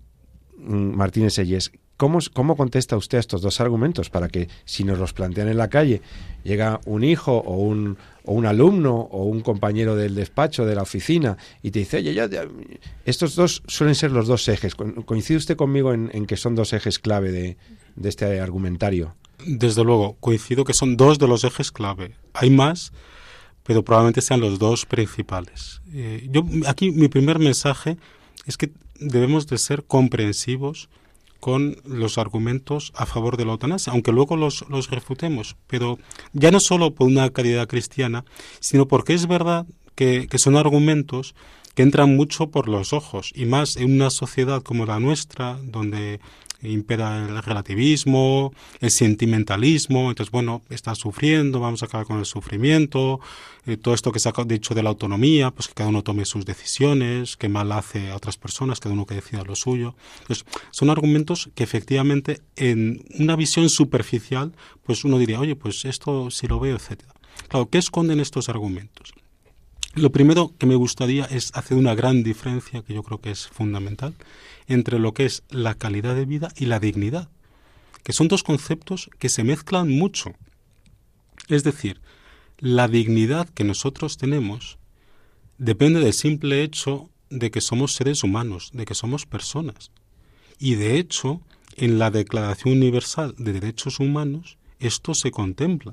[0.58, 4.98] mm, Martínez Selles, ¿Cómo, ¿Cómo, contesta usted a estos dos argumentos para que si nos
[4.98, 6.00] los plantean en la calle,
[6.44, 7.98] llega un hijo o un,
[8.30, 12.14] o un alumno o un compañero del despacho, de la oficina, y te dice, oye,
[12.14, 12.28] ya,
[13.04, 14.76] estos dos suelen ser los dos ejes.
[14.76, 17.56] ¿Coincide usted conmigo en, que son dos ejes clave de,
[18.08, 19.16] este argumentario?
[19.44, 22.14] Desde luego, coincido que son dos de los ejes clave.
[22.32, 22.92] Hay más,
[23.64, 25.82] pero probablemente sean los dos principales.
[25.92, 27.96] Eh, yo aquí mi primer mensaje
[28.46, 30.88] es que debemos de ser comprensivos
[31.40, 35.98] con los argumentos a favor de la eutanasia, aunque luego los, los refutemos, pero
[36.32, 38.24] ya no solo por una calidad cristiana,
[38.60, 41.34] sino porque es verdad que, que son argumentos
[41.74, 46.20] que entran mucho por los ojos, y más en una sociedad como la nuestra, donde
[46.62, 53.20] impera el relativismo, el sentimentalismo, entonces bueno, está sufriendo, vamos a acabar con el sufrimiento,
[53.66, 56.24] eh, todo esto que se ha dicho de la autonomía, pues que cada uno tome
[56.24, 59.94] sus decisiones, que mal hace a otras personas, cada uno que decida lo suyo.
[60.22, 66.30] Entonces, son argumentos que efectivamente en una visión superficial, pues uno diría, oye, pues esto
[66.30, 67.14] si lo veo, etcétera.
[67.48, 69.12] Claro, ¿qué esconden estos argumentos?
[69.94, 73.48] Lo primero que me gustaría es hacer una gran diferencia, que yo creo que es
[73.48, 74.14] fundamental,
[74.68, 77.28] entre lo que es la calidad de vida y la dignidad,
[78.04, 80.32] que son dos conceptos que se mezclan mucho.
[81.48, 82.00] Es decir,
[82.58, 84.78] la dignidad que nosotros tenemos
[85.58, 89.90] depende del simple hecho de que somos seres humanos, de que somos personas.
[90.58, 91.40] Y de hecho,
[91.76, 95.92] en la Declaración Universal de Derechos Humanos, esto se contempla.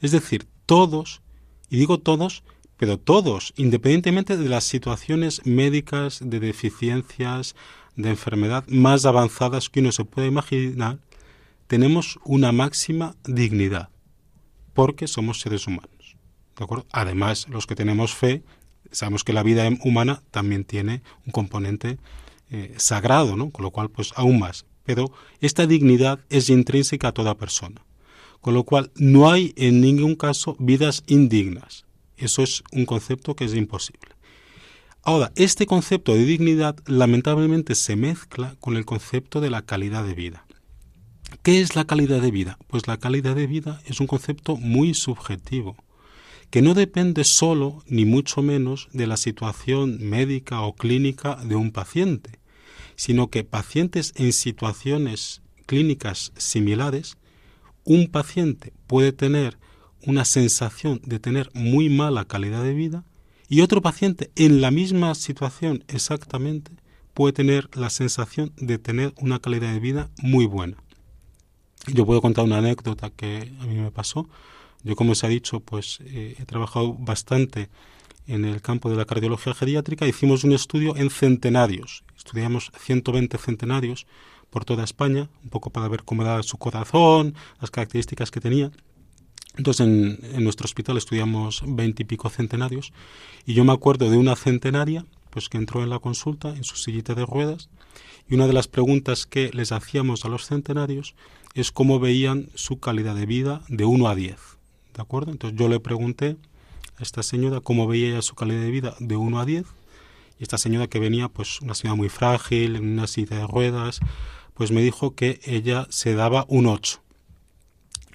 [0.00, 1.20] Es decir, todos,
[1.68, 2.44] y digo todos
[2.76, 7.54] pero todos, independientemente de las situaciones médicas, de deficiencias,
[7.96, 10.98] de enfermedad más avanzadas que uno se puede imaginar,
[11.66, 13.88] tenemos una máxima dignidad,
[14.74, 15.94] porque somos seres humanos.
[16.56, 16.86] ¿de acuerdo?
[16.92, 18.42] Además, los que tenemos fe,
[18.90, 21.98] sabemos que la vida humana también tiene un componente
[22.50, 23.50] eh, sagrado, ¿no?
[23.50, 24.66] con lo cual, pues aún más.
[24.84, 27.84] Pero esta dignidad es intrínseca a toda persona,
[28.40, 31.83] con lo cual no hay en ningún caso vidas indignas.
[32.16, 34.14] Eso es un concepto que es imposible.
[35.02, 40.14] Ahora, este concepto de dignidad lamentablemente se mezcla con el concepto de la calidad de
[40.14, 40.46] vida.
[41.42, 42.58] ¿Qué es la calidad de vida?
[42.68, 45.76] Pues la calidad de vida es un concepto muy subjetivo,
[46.50, 51.70] que no depende solo, ni mucho menos, de la situación médica o clínica de un
[51.70, 52.38] paciente,
[52.96, 57.16] sino que pacientes en situaciones clínicas similares,
[57.84, 59.58] un paciente puede tener
[60.06, 63.04] una sensación de tener muy mala calidad de vida
[63.48, 66.72] y otro paciente en la misma situación exactamente
[67.14, 70.76] puede tener la sensación de tener una calidad de vida muy buena.
[71.86, 74.28] Yo puedo contar una anécdota que a mí me pasó.
[74.82, 77.68] Yo, como se ha dicho, pues eh, he trabajado bastante
[78.26, 80.06] en el campo de la cardiología geriátrica.
[80.06, 82.04] Hicimos un estudio en centenarios.
[82.16, 84.06] Estudiamos 120 centenarios
[84.50, 88.70] por toda España, un poco para ver cómo era su corazón, las características que tenía.
[89.56, 92.92] Entonces en, nuestro hospital estudiamos 20 y pico centenarios
[93.46, 96.76] y yo me acuerdo de una centenaria pues que entró en la consulta en su
[96.76, 97.68] sillita de ruedas
[98.28, 101.14] y una de las preguntas que les hacíamos a los centenarios
[101.54, 104.36] es cómo veían su calidad de vida de 1 a 10.
[104.94, 105.30] ¿De acuerdo?
[105.30, 106.36] Entonces yo le pregunté
[106.98, 109.64] a esta señora cómo veía ella su calidad de vida de 1 a 10
[110.40, 114.00] y esta señora que venía pues una señora muy frágil, en una silla de ruedas,
[114.54, 117.03] pues me dijo que ella se daba un 8.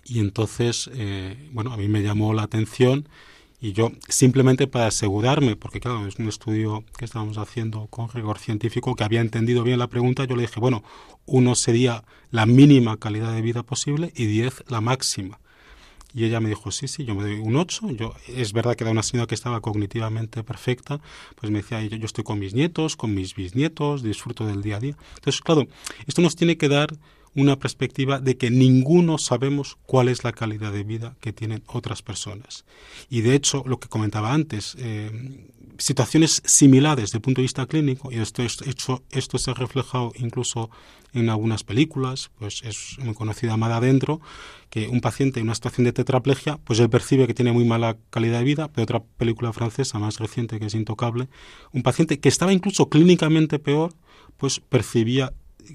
[0.10, 3.08] Y entonces, eh, bueno, a mí me llamó la atención
[3.62, 8.40] y yo simplemente para asegurarme, porque claro, es un estudio que estábamos haciendo con rigor
[8.40, 10.84] científico, que había entendido bien la pregunta, yo le dije, bueno,
[11.28, 15.40] uno sería la mínima calidad de vida posible y 10 la máxima.
[16.12, 17.92] Y ella me dijo, sí, sí, yo me doy un 8.
[17.92, 21.00] Yo, es verdad que era una señora que estaba cognitivamente perfecta,
[21.36, 24.78] pues me decía, yo, yo estoy con mis nietos, con mis bisnietos, disfruto del día
[24.78, 24.96] a día.
[25.18, 25.68] Entonces, claro,
[26.08, 26.90] esto nos tiene que dar
[27.36, 32.02] una perspectiva de que ninguno sabemos cuál es la calidad de vida que tienen otras
[32.02, 32.66] personas.
[33.10, 35.46] Y de hecho, lo que comentaba antes, eh,
[35.78, 40.12] situaciones similares desde el punto de vista clínico, y esto, esto, esto se ha reflejado
[40.18, 40.70] incluso
[41.14, 44.22] en algunas películas, pues es muy conocida Amada Adentro,
[44.70, 47.98] que un paciente en una situación de tetraplegia, pues él percibe que tiene muy mala
[48.10, 51.28] calidad de vida, pero otra película francesa más reciente que es Intocable,
[51.72, 53.94] un paciente que estaba incluso clínicamente peor,
[54.38, 55.34] pues percibía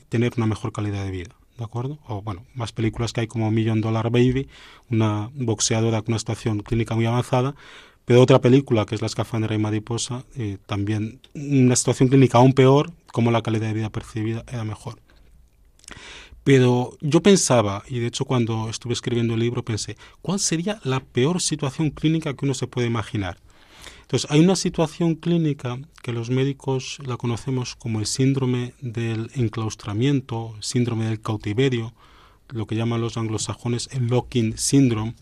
[0.09, 1.37] tener una mejor calidad de vida.
[1.59, 1.99] ¿De acuerdo?
[2.07, 4.49] O bueno, más películas que hay como Million Dollar Baby,
[4.91, 7.55] una boxeadora con una situación clínica muy avanzada,
[8.05, 12.53] pero otra película que es La escafandra y mariposa, eh, también una situación clínica aún
[12.53, 14.99] peor, como la calidad de vida percibida era mejor.
[16.43, 21.01] Pero yo pensaba, y de hecho cuando estuve escribiendo el libro pensé, ¿cuál sería la
[21.01, 23.39] peor situación clínica que uno se puede imaginar?
[24.15, 30.55] Entonces, hay una situación clínica que los médicos la conocemos como el síndrome del enclaustramiento,
[30.61, 31.95] síndrome del cautiverio,
[32.51, 35.17] lo que llaman los anglosajones el locking syndrome,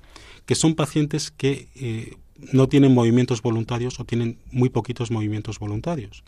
[0.44, 2.18] que son pacientes que eh,
[2.52, 6.22] no tienen movimientos voluntarios o tienen muy poquitos movimientos voluntarios.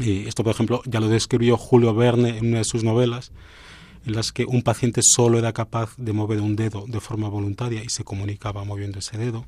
[0.00, 3.32] Y esto, por ejemplo, ya lo describió Julio Verne en una de sus novelas,
[4.06, 7.84] en las que un paciente solo era capaz de mover un dedo de forma voluntaria
[7.84, 9.44] y se comunicaba moviendo ese dedo.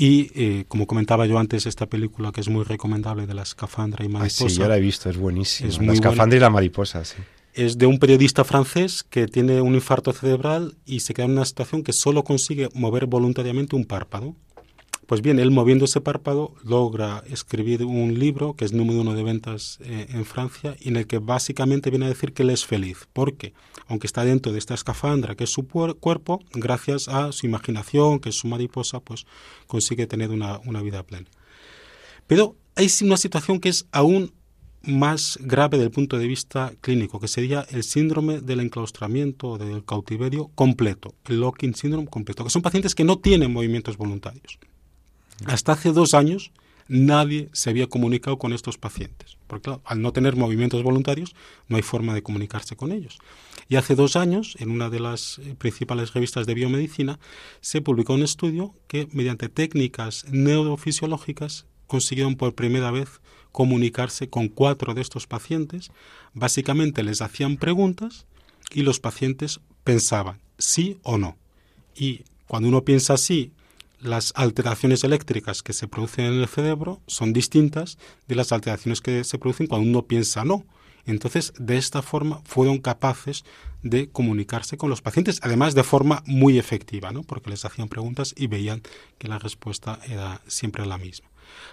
[0.00, 4.04] Y eh, como comentaba yo antes, esta película que es muy recomendable de la escafandra
[4.04, 4.48] y mariposa.
[4.48, 5.86] sí, yo la he visto, es buenísima.
[5.86, 7.16] la escafandra y la mariposa, sí.
[7.52, 11.44] Es de un periodista francés que tiene un infarto cerebral y se queda en una
[11.44, 14.36] situación que solo consigue mover voluntariamente un párpado.
[15.08, 19.22] Pues bien, él moviendo ese párpado logra escribir un libro que es número uno de
[19.22, 22.66] ventas eh, en Francia y en el que básicamente viene a decir que él es
[22.66, 23.08] feliz.
[23.14, 23.54] porque
[23.86, 28.28] Aunque está dentro de esta escafandra que es su cuerpo, gracias a su imaginación, que
[28.28, 29.24] es su mariposa, pues
[29.66, 31.30] consigue tener una, una vida plena.
[32.26, 34.34] Pero hay una situación que es aún
[34.82, 39.58] más grave desde el punto de vista clínico, que sería el síndrome del enclaustramiento o
[39.58, 44.58] del cautiverio completo, el locking syndrome completo, que son pacientes que no tienen movimientos voluntarios.
[45.46, 46.52] Hasta hace dos años
[46.88, 51.34] nadie se había comunicado con estos pacientes, porque al no tener movimientos voluntarios
[51.68, 53.18] no hay forma de comunicarse con ellos.
[53.68, 57.18] Y hace dos años, en una de las eh, principales revistas de biomedicina,
[57.60, 63.20] se publicó un estudio que mediante técnicas neurofisiológicas consiguieron por primera vez
[63.52, 65.90] comunicarse con cuatro de estos pacientes.
[66.32, 68.26] Básicamente les hacían preguntas
[68.72, 71.36] y los pacientes pensaban sí o no.
[71.94, 73.52] Y cuando uno piensa sí
[74.00, 79.24] las alteraciones eléctricas que se producen en el cerebro son distintas de las alteraciones que
[79.24, 80.64] se producen cuando uno piensa no.
[81.04, 83.44] Entonces, de esta forma fueron capaces
[83.82, 87.22] de comunicarse con los pacientes, además de forma muy efectiva, ¿no?
[87.22, 88.82] porque les hacían preguntas y veían
[89.18, 91.28] que la respuesta era siempre la misma.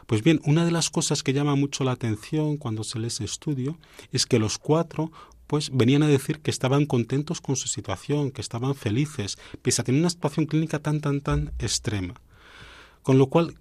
[0.06, 3.26] Pues bien, una de las cosas que llama mucho la atención cuando se lee ese
[3.26, 3.78] estudio
[4.14, 5.12] es que los cuatro
[5.48, 9.84] pues venían a decir que estaban contentos con su situación, que estaban felices, pese a
[9.84, 12.16] tener una situación clínica tan, tan, tan extrema.
[13.04, 13.56] Con lo cual,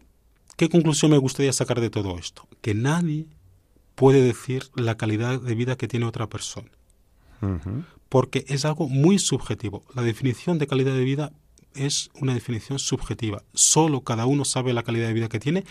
[0.56, 2.48] ¿qué conclusión me gustaría sacar de todo esto?
[2.62, 3.26] Que nadie
[3.94, 6.70] puede decir la calidad de vida que tiene otra persona.
[8.08, 9.84] Porque es algo muy subjetivo.
[9.94, 11.32] La definición de calidad de vida
[11.74, 13.42] es una definición subjetiva.
[13.52, 15.64] Solo cada uno sabe la calidad de vida que tiene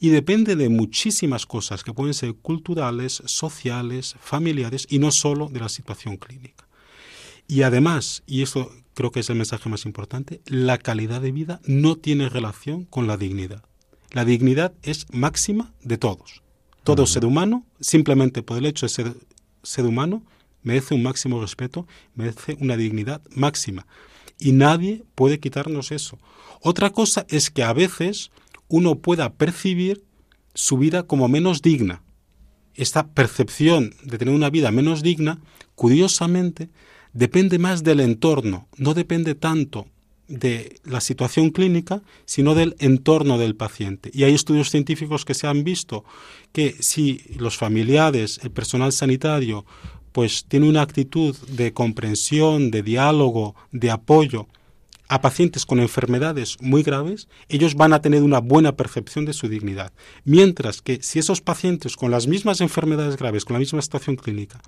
[0.00, 5.60] y depende de muchísimas cosas que pueden ser culturales, sociales, familiares y no solo de
[5.60, 6.66] la situación clínica.
[7.46, 11.60] Y además, y esto creo que es el mensaje más importante, la calidad de vida
[11.64, 13.62] no tiene relación con la dignidad.
[14.12, 16.42] La dignidad es máxima de todos.
[16.84, 19.16] Todo ser humano, simplemente por el hecho de ser
[19.62, 20.22] ser humano,
[20.62, 23.86] merece un máximo respeto, merece una dignidad máxima.
[24.38, 26.18] Y nadie puede quitarnos eso.
[26.60, 28.30] Otra cosa es que a veces
[28.68, 30.04] uno pueda percibir
[30.54, 32.02] su vida como menos digna.
[32.74, 35.40] Esta percepción de tener una vida menos digna,
[35.74, 36.70] curiosamente,
[37.12, 39.86] depende más del entorno, no depende tanto
[40.26, 44.10] de la situación clínica, sino del entorno del paciente.
[44.12, 46.04] Y hay estudios científicos que se han visto
[46.52, 49.66] que si los familiares, el personal sanitario,
[50.14, 54.46] pues tiene una actitud de comprensión, de diálogo, de apoyo
[55.08, 59.48] a pacientes con enfermedades muy graves, ellos van a tener una buena percepción de su
[59.48, 59.92] dignidad.
[60.24, 64.60] Mientras que si esos pacientes con las mismas enfermedades graves, con la misma situación clínica,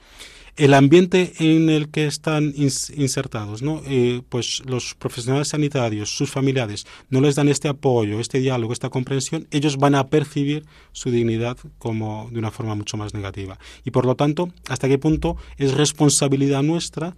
[0.57, 3.83] el ambiente en el que están insertados, ¿no?
[3.87, 8.89] Eh, pues los profesionales sanitarios, sus familiares, no les dan este apoyo, este diálogo, esta
[8.89, 13.59] comprensión, ellos van a percibir su dignidad como de una forma mucho más negativa.
[13.85, 17.17] Y por lo tanto, ¿hasta qué punto es responsabilidad nuestra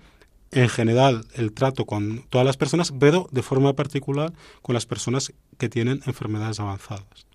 [0.51, 4.33] en general el trato con todas las personas, pero de forma particular
[4.63, 7.27] con las personas que tienen enfermedades avanzadas?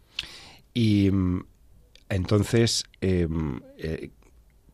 [0.74, 1.46] Y mm,
[2.10, 4.10] entonces, em, eh,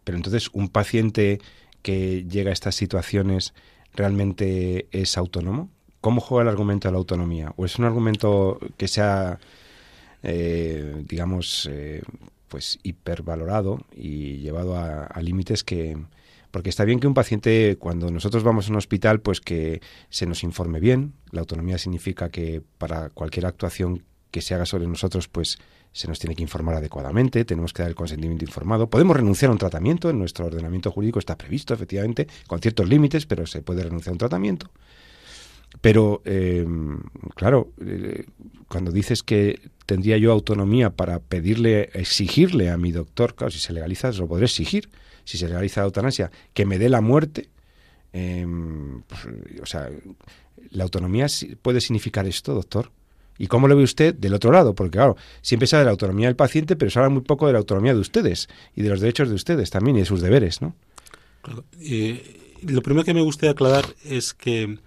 [0.03, 1.39] pero entonces, ¿un paciente
[1.81, 3.53] que llega a estas situaciones
[3.93, 5.69] realmente es autónomo?
[6.01, 7.53] ¿Cómo juega el argumento de la autonomía?
[7.57, 9.39] ¿O es un argumento que sea,
[10.23, 12.01] eh, digamos, eh,
[12.47, 15.97] pues hipervalorado y llevado a, límites que,
[16.51, 20.25] porque está bien que un paciente, cuando nosotros vamos a un hospital, pues que se
[20.25, 21.13] nos informe bien.
[21.31, 25.59] La autonomía significa que para cualquier actuación que se haga sobre nosotros, pues
[25.91, 28.89] se nos tiene que informar adecuadamente, tenemos que dar el consentimiento informado.
[28.89, 33.25] Podemos renunciar a un tratamiento, en nuestro ordenamiento jurídico está previsto, efectivamente, con ciertos límites,
[33.25, 34.69] pero se puede renunciar a un tratamiento.
[35.81, 36.99] Pero, em,
[37.35, 38.25] claro, eh,
[38.67, 43.73] cuando dices que tendría yo autonomía para pedirle, exigirle a mi doctor, claro, si se
[43.73, 44.89] legaliza, lo podré exigir,
[45.29, 47.49] si se legaliza la eutanasia, que me dé la muerte.
[48.11, 49.27] Pues,
[49.61, 49.89] o sea,
[50.71, 51.27] ¿la autonomía
[51.61, 52.91] puede significar esto, doctor?
[53.37, 54.73] ¿Y cómo lo ve usted del otro lado?
[54.73, 57.45] Porque claro, siempre se habla de la autonomía del paciente, pero se habla muy poco
[57.45, 60.21] de la autonomía de ustedes y de los derechos de ustedes también y de sus
[60.21, 60.75] deberes, ¿no?
[62.61, 64.79] lo primero que me gustaría aclarar es que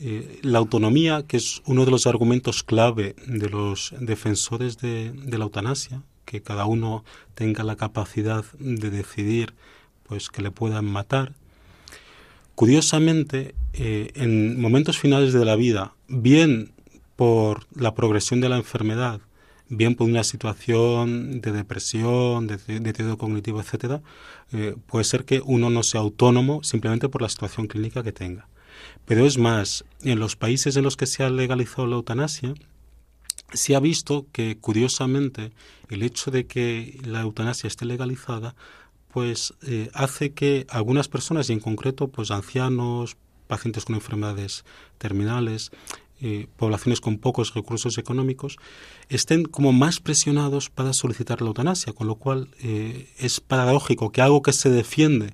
[0.00, 5.44] eh, la autonomía, que es uno de los argumentos clave de los defensores de, la
[5.44, 9.52] eutanasia, que cada uno tenga la capacidad de decidir
[10.04, 11.32] pues que le puedan matar.
[12.54, 16.72] Curiosamente, eh, en momentos finales de la vida, bien
[17.16, 19.20] por la progresión de la enfermedad,
[19.68, 24.00] bien por una situación de depresión, de deterioro cognitivo, etcétera,
[24.52, 28.46] eh, puede ser que uno no sea autónomo simplemente por la situación clínica que tenga.
[29.04, 32.54] Pero es más, en los países en los que se ha legalizado la eutanasia,
[33.52, 35.52] se ha visto que, curiosamente,
[35.88, 38.54] el hecho de que la eutanasia esté legalizada,
[39.12, 44.64] pues eh, hace que algunas personas, y en concreto, pues ancianos, pacientes con enfermedades
[44.98, 45.72] terminales,
[46.22, 48.58] eh, poblaciones con pocos recursos económicos
[49.08, 54.20] estén como más presionados para solicitar la eutanasia, con lo cual eh, es paradójico que
[54.20, 55.32] algo que se defiende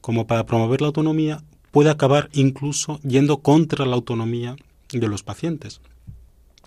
[0.00, 4.54] como para promover la autonomía puede acabar incluso yendo contra la autonomía
[4.92, 5.80] de los pacientes.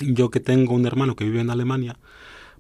[0.02, 1.98] Yo que tengo un hermano que vive en Alemania,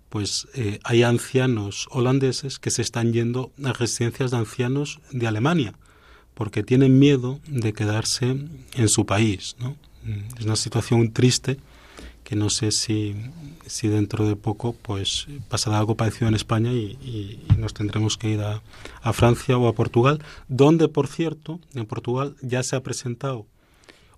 [0.10, 5.74] pues eh, hay ancianos holandeses que se están yendo a residencias de ancianos de Alemania
[6.34, 8.36] porque tienen miedo de quedarse
[8.74, 9.56] en su país.
[10.04, 11.58] Mm, es una situación triste
[12.24, 13.16] que no sé si,
[13.66, 18.42] si dentro de poco pues pasará algo parecido en España y, nos tendremos que ir
[18.42, 18.62] a,
[19.04, 23.46] a, Francia o a Portugal, donde por cierto en Portugal ya se ha presentado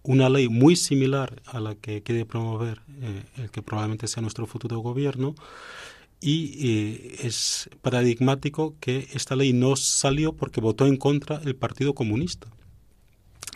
[0.04, 4.46] una ley muy similar a la que quiere promover eh, el que probablemente sea nuestro
[4.46, 5.36] futuro gobierno
[6.20, 11.94] y eh, es paradigmático que esta ley no salió porque votó en contra el Partido
[11.94, 12.48] Comunista.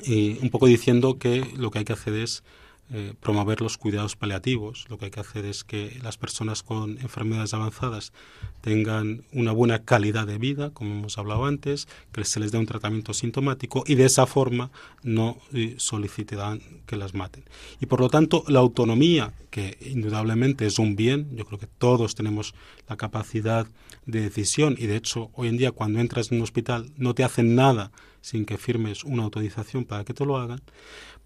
[0.06, 2.44] Un poco diciendo que lo que hay que hacer es
[2.90, 4.86] eh, promover los cuidados paliativos.
[4.90, 8.14] Lo que hay que hacer es que las personas con enfermedades avanzadas
[8.62, 12.66] tengan una buena calidad de vida, como hemos hablado antes, que se les dé un
[12.66, 14.72] tratamiento sintomático y de esa forma
[15.04, 17.44] no eh, solicitarán que las maten.
[17.82, 22.16] Y por lo tanto, la autonomía, que indudablemente es un bien, yo creo que todos
[22.16, 22.56] tenemos
[22.88, 23.68] la capacidad
[24.06, 27.26] de decisión y de hecho hoy en día cuando entras en un hospital no te
[27.26, 30.62] hacen nada sin que firmes una autorización para que te lo hagan,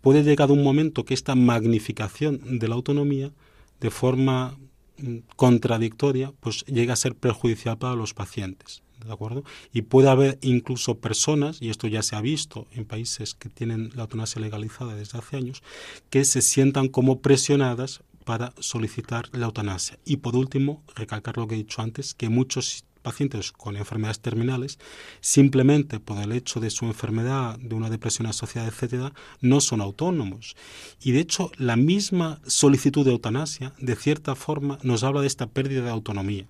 [0.02, 3.32] puede llegar un momento que esta magnificación de la autonomía,
[3.80, 4.58] de forma
[4.98, 8.84] mm, contradictoria, pues llega a ser perjudicial para los pacientes.
[9.06, 9.44] ¿De acuerdo?
[9.74, 13.90] Y puede haber incluso personas, y esto ya se ha visto en países que tienen
[13.96, 15.64] la eutanasia legalizada desde hace años,
[16.12, 19.98] que se sientan como presionadas para solicitar la eutanasia.
[20.06, 24.80] Y por último, recalcar lo que he dicho antes, que muchos pacientes con enfermedades terminales,
[25.20, 30.56] simplemente por el hecho de su enfermedad, de una depresión asociada, etcétera, no son autónomos.
[31.02, 35.48] Y de hecho, la misma solicitud de eutanasia, de cierta forma, nos habla de esta
[35.48, 36.46] pérdida de autonomía.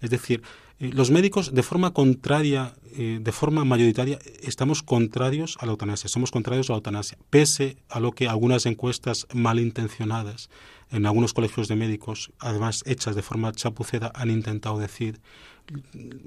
[0.00, 0.42] Es decir,
[0.78, 6.08] eh, los médicos, de forma contraria, eh, de forma mayoritaria, estamos contrarios a la eutanasia,
[6.08, 10.50] somos contrarios a la eutanasia, pese a lo que algunas encuestas malintencionadas
[10.90, 15.20] en algunos colegios de médicos, además hechas de forma chapucera, han intentado decir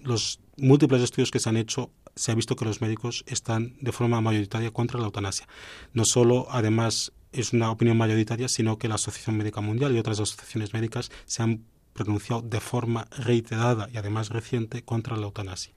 [0.04, 3.92] los múltiples estudios que se han hecho se ha visto que los médicos están de
[3.92, 5.48] forma mayoritaria contra la eutanasia.
[5.94, 10.20] No solo, además, es una opinión mayoritaria, sino que la Asociación Médica Mundial y otras
[10.20, 11.64] asociaciones médicas se han
[11.94, 15.74] pronunciado de forma reiterada y además reciente contra la eutanasia.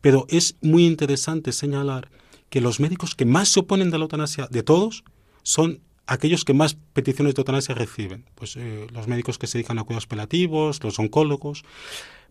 [0.00, 2.10] Pero es muy interesante señalar
[2.48, 5.04] que los médicos que más se oponen de la eutanasia de todos
[5.42, 9.78] son aquellos que más peticiones de eutanasia reciben, pues eh, los médicos que se dedican
[9.78, 11.62] a cuidados paliativos, los oncólogos.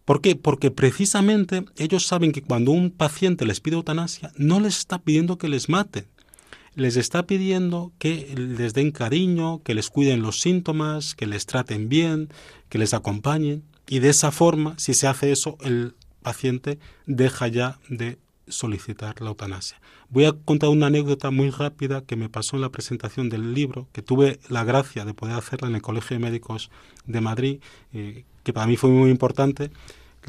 [0.09, 0.35] ¿Por qué?
[0.35, 5.37] Porque precisamente ellos saben que cuando un paciente les pide eutanasia, no les está pidiendo
[5.37, 6.07] que les maten,
[6.73, 11.89] les está pidiendo que les den cariño, que les cuiden los síntomas, que les traten
[11.89, 12.29] bien,
[12.69, 13.61] que les acompañen.
[13.87, 15.93] Y de esa forma, si se hace eso, el
[16.23, 19.79] paciente deja ya de solicitar la eutanasia.
[20.09, 23.87] Voy a contar una anécdota muy rápida que me pasó en la presentación del libro,
[23.91, 26.71] que tuve la gracia de poder hacerla en el Colegio de Médicos
[27.05, 27.59] de Madrid,
[27.93, 29.69] eh, que para mí fue muy importante.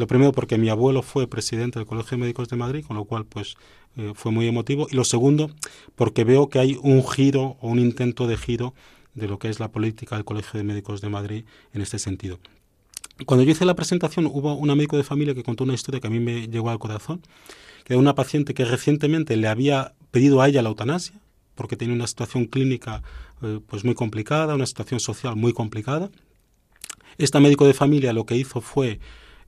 [0.00, 3.04] Lo primero porque mi abuelo fue presidente del Colegio de Médicos de Madrid, con lo
[3.04, 3.56] cual pues
[3.98, 4.86] eh, fue muy emotivo.
[4.90, 5.50] Y lo segundo
[5.94, 8.72] porque veo que hay un giro o un intento de giro
[9.12, 11.44] de lo que es la política del Colegio de Médicos de Madrid
[11.74, 12.38] en este sentido.
[13.26, 16.06] Cuando yo hice la presentación hubo un médico de familia que contó una historia que
[16.06, 17.20] a mí me llegó al corazón
[17.86, 21.20] de una paciente que recientemente le había pedido a ella la eutanasia
[21.54, 23.02] porque tenía una situación clínica
[23.42, 26.10] eh, pues muy complicada, una situación social muy complicada.
[27.18, 28.98] Este médico de familia lo que hizo fue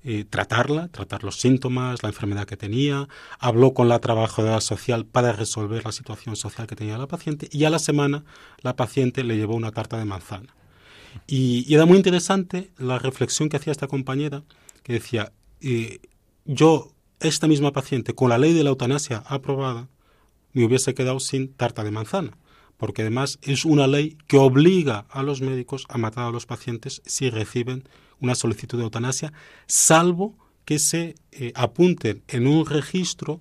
[0.05, 5.32] eh, tratarla, tratar los síntomas, la enfermedad que tenía, habló con la trabajadora social para
[5.32, 8.24] resolver la situación social que tenía la paciente y a la semana
[8.62, 10.55] la paciente le llevó una tarta de manzana.
[11.26, 14.42] Y, era muy interesante la reflexión que hacía esta compañera,
[14.82, 16.00] que decía, eh,
[16.44, 19.88] yo esta misma paciente, con la ley de la eutanasia aprobada,
[20.53, 22.36] me hubiese quedado sin tarta de manzana,
[22.83, 27.01] porque además es una ley que obliga a los médicos a matar a los pacientes
[27.07, 27.85] si reciben
[28.18, 29.33] una solicitud de eutanasia,
[29.68, 33.39] salvo que se eh, apunten en un registro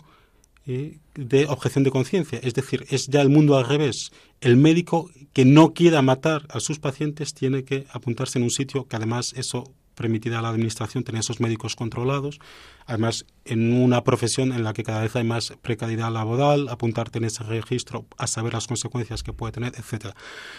[0.68, 2.40] eh, de objeción de conciencia.
[2.44, 4.12] Es decir, es ya el mundo al revés.
[4.42, 8.86] El médico que no quiera matar a sus pacientes tiene que apuntarse en un sitio
[8.88, 12.40] que además eso permitirá a la Administración tener esos médicos controlados,
[12.86, 17.26] además en una profesión en la que cada vez hay más precariedad laboral, apuntarte en
[17.26, 20.16] ese registro a saber las consecuencias que puede tener, etcétera.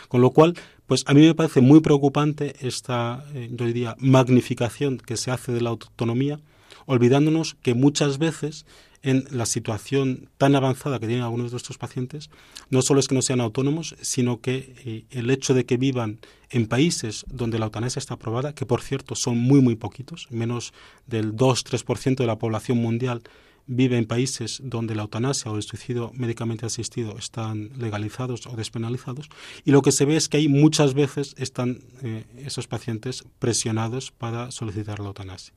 [0.09, 0.55] Con lo cual,
[0.87, 5.53] pues a mí me parece muy preocupante esta, eh, yo diría, magnificación que se hace
[5.53, 6.41] de la autonomía,
[6.87, 8.67] olvidándonos que muchas veces
[9.03, 12.31] en la situación tan avanzada que tienen algunos de estos pacientes,
[12.71, 16.21] no solo es que no sean autónomos, sino que eh, el hecho de que vivan
[16.51, 20.73] en países donde la eutanasia está aprobada, que por cierto son muy, muy poquitos, menos
[21.07, 23.23] del 2-3% de la población mundial
[23.67, 29.29] vive en países donde la eutanasia o el suicidio médicamente asistido están legalizados o despenalizados
[29.65, 34.11] y lo que se ve es que hay muchas veces están eh, esos pacientes presionados
[34.11, 35.55] para solicitar la eutanasia.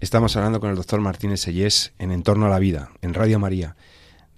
[0.00, 3.76] Estamos hablando con el doctor Martínez Sellés en Entorno a la Vida, en Radio María.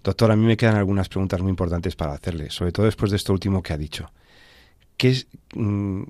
[0.02, 3.16] Doctor, a mí me quedan algunas preguntas muy importantes para hacerle, sobre todo después de
[3.16, 4.10] esto último que ha dicho.
[4.96, 6.02] ¿Qué es mm,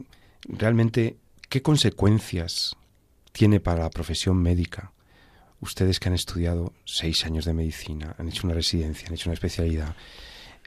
[0.44, 1.18] realmente
[1.50, 2.76] qué consecuencias
[3.32, 4.92] tiene para la profesión médica?
[5.60, 9.34] Ustedes que han estudiado seis años de medicina, han hecho una residencia, han hecho una
[9.34, 9.94] especialidad,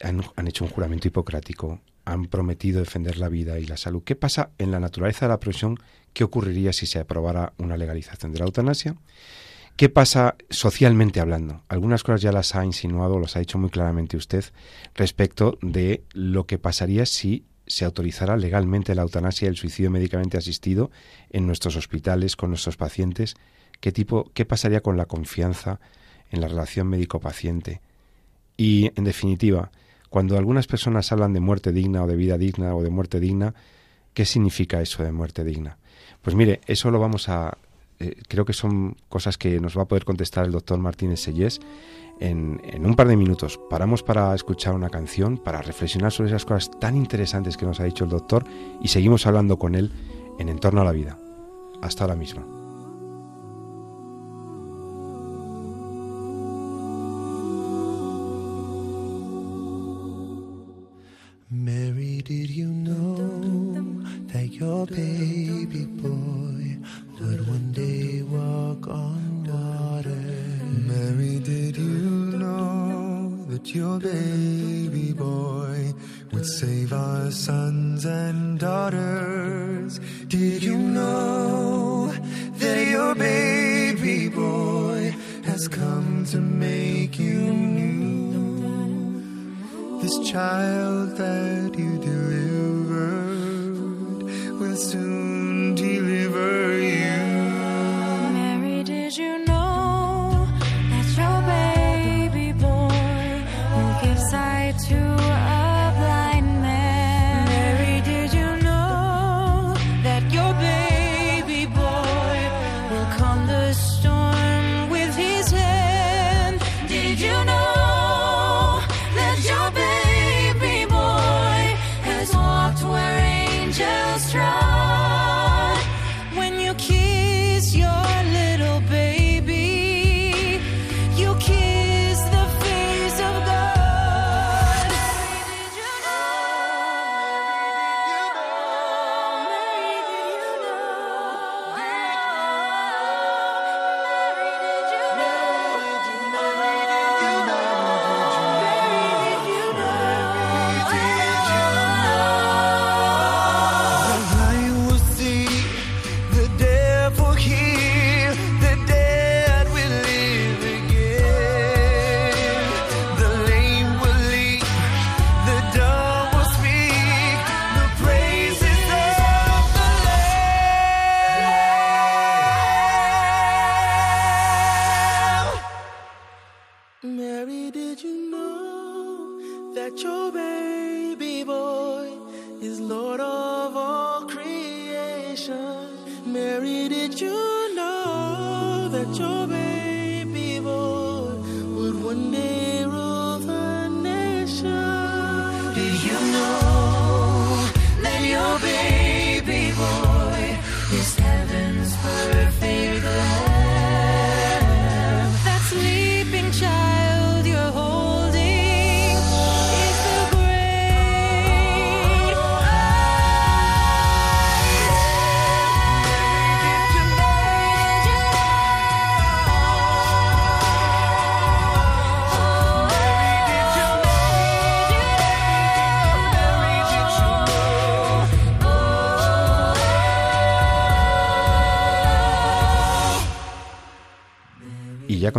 [0.04, 4.04] han, han hecho un juramento hipocrático, han prometido defender la vida y la salud.
[4.04, 5.80] ¿Qué pasa en la naturaleza de la profesión
[6.16, 8.95] ¿Qué ocurriría si se aprobara una legalización de la eutanasia?
[9.76, 11.63] ¿Qué pasa socialmente hablando?
[11.68, 14.45] Algunas cosas ya las ha insinuado, las ha dicho muy claramente usted
[14.95, 20.38] respecto de lo que pasaría si se autorizara legalmente la eutanasia y el suicidio médicamente
[20.38, 20.89] asistido
[21.32, 23.36] en nuestros hospitales con nuestros pacientes.
[23.82, 25.82] ¿Qué tipo, qué pasaría con la confianza
[26.32, 27.82] en la relación médico-paciente?
[28.55, 29.70] Y, en definitiva,
[30.09, 33.53] cuando algunas personas hablan de muerte digna o de vida digna o de muerte digna,
[34.16, 35.78] ¿qué significa eso de muerte digna?
[36.24, 37.55] Pues mire, eso lo vamos a...
[37.99, 41.59] Eh, creo que son cosas que nos va a poder contestar el doctor Martínez Sellés
[42.20, 43.59] en, en, un par de minutos.
[43.70, 47.84] Paramos para escuchar una canción, para reflexionar sobre esas cosas tan interesantes que nos ha
[47.84, 48.43] dicho el doctor
[48.82, 49.91] y seguimos hablando con él
[50.39, 51.20] en Entorno a la Vida.
[51.82, 52.55] Hasta ahora mismo.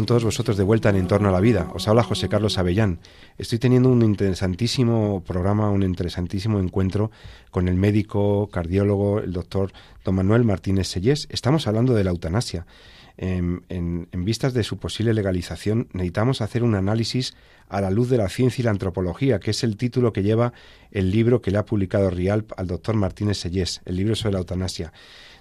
[0.07, 2.99] Todos vosotros de vuelta en Entorno a la Vida, os habla José Carlos Avellán.
[3.39, 7.11] Estoy teniendo un interesantísimo programa, un interesantísimo encuentro
[7.51, 9.73] con el médico, cardiólogo, el doctor
[10.05, 11.27] don Manuel Martínez Sellés.
[11.31, 12.67] Estamos hablando de la eutanasia.
[13.19, 17.35] En, en- vistas de su posible legalización, necesitamos hacer un análisis
[17.69, 20.53] a la luz de la ciencia y la antropología, que es el título que lleva
[20.91, 24.39] el libro que le ha publicado Rialp al doctor Martínez Sellés, el libro sobre la
[24.41, 24.93] eutanasia.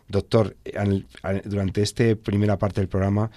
[0.07, 1.05] Doctor, al-
[1.45, 3.30] durante esta primera parte del programa,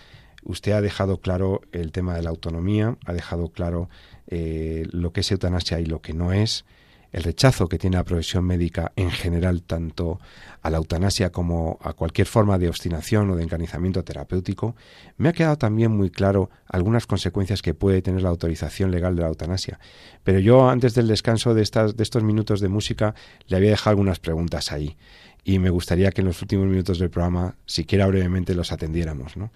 [0.43, 3.89] usted ha dejado claro el tema de la autonomía, ha dejado claro
[4.27, 6.65] eh, lo que es eutanasia y lo que no es,
[7.13, 10.21] el rechazo que tiene la profesión médica en general tanto
[10.61, 14.77] a la eutanasia como a cualquier forma de obstinación o de encarnizamiento terapéutico,
[15.17, 19.23] me ha quedado también muy claro algunas consecuencias que puede tener la autorización legal de
[19.23, 19.79] la eutanasia.
[20.23, 23.15] Pero yo antes del descanso de, estas, de estos minutos de música
[23.47, 24.97] le había dejado algunas preguntas ahí
[25.45, 29.37] y me gustaría que en los últimos minutos del programa, siquiera brevemente, los atendiéramos.
[29.39, 29.51] ¿no?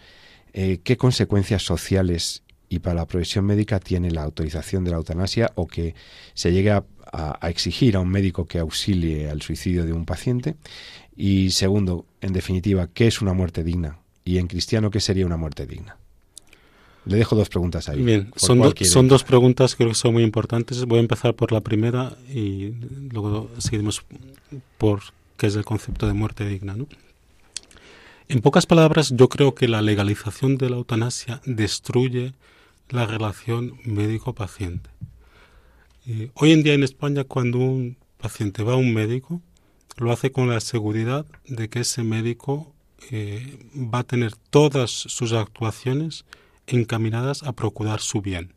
[0.55, 5.53] Eh, ¿Qué consecuencias sociales y para la profesión médica tiene la autorización de la eutanasia
[5.57, 5.94] o que
[6.34, 10.05] se llegue a, a- a exigir a un médico que auxilie al suicidio de un
[10.07, 10.57] paciente?
[11.16, 13.98] Y segundo, en definitiva, ¿qué es una muerte digna?
[14.24, 15.96] Y en cristiano, ¿qué sería una muerte digna?
[17.05, 18.00] Le dejo dos preguntas ahí.
[18.00, 20.84] Bien, ¿Por son, do- son dos preguntas que creo que son muy importantes.
[20.84, 22.74] Voy a empezar por la primera y
[23.11, 24.05] luego seguimos
[24.78, 25.00] por
[25.36, 26.76] qué es el concepto de muerte digna.
[26.76, 26.86] ¿no?
[28.29, 32.33] En pocas palabras, yo creo que la legalización de la eutanasia destruye
[32.89, 34.91] la relación médico-paciente.
[36.07, 39.41] Eh, hoy en día en España, cuando un paciente va a un médico,
[39.97, 42.73] lo hace con la seguridad de que ese médico
[43.11, 46.25] eh, va a tener todas sus actuaciones
[46.66, 48.55] encaminadas a procurar su bien.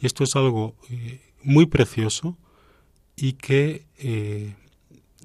[0.00, 2.36] Y esto es algo eh, muy precioso
[3.16, 3.86] y que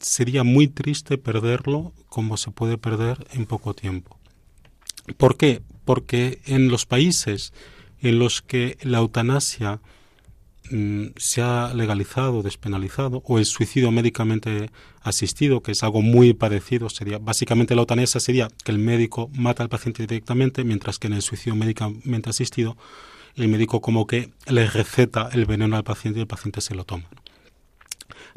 [0.01, 4.17] sería muy triste perderlo como se puede perder en poco tiempo.
[5.17, 5.61] ¿Por qué?
[5.85, 7.53] Porque en los países
[8.01, 9.79] en los que la eutanasia
[10.71, 14.71] mm, se ha legalizado, despenalizado, o el suicidio médicamente
[15.01, 19.63] asistido, que es algo muy parecido, sería básicamente la eutanasia sería que el médico mata
[19.63, 22.75] al paciente directamente, mientras que en el suicidio médicamente asistido
[23.35, 26.83] el médico como que le receta el veneno al paciente y el paciente se lo
[26.83, 27.05] toma.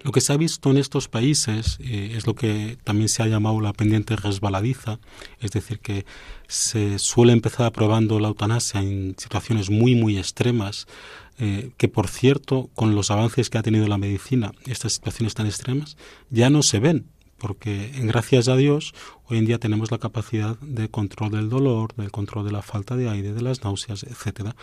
[0.03, 3.27] Lo que se ha visto en estos países eh, es lo que también se ha
[3.27, 4.99] llamado la pendiente resbaladiza,
[5.41, 6.05] es decir, que
[6.49, 10.87] se suele empezar aprobando la eutanasia en situaciones muy, muy extremas,
[11.39, 15.47] eh, que por cierto, con los avances que ha tenido la medicina, estas situaciones tan
[15.47, 15.97] extremas
[16.31, 17.07] ya no se ven,
[17.39, 18.95] porque gracias a Dios
[19.27, 22.97] hoy en día tenemos la capacidad de control del dolor, del control de la falta
[22.97, 24.55] de aire, de las náuseas, etcétera.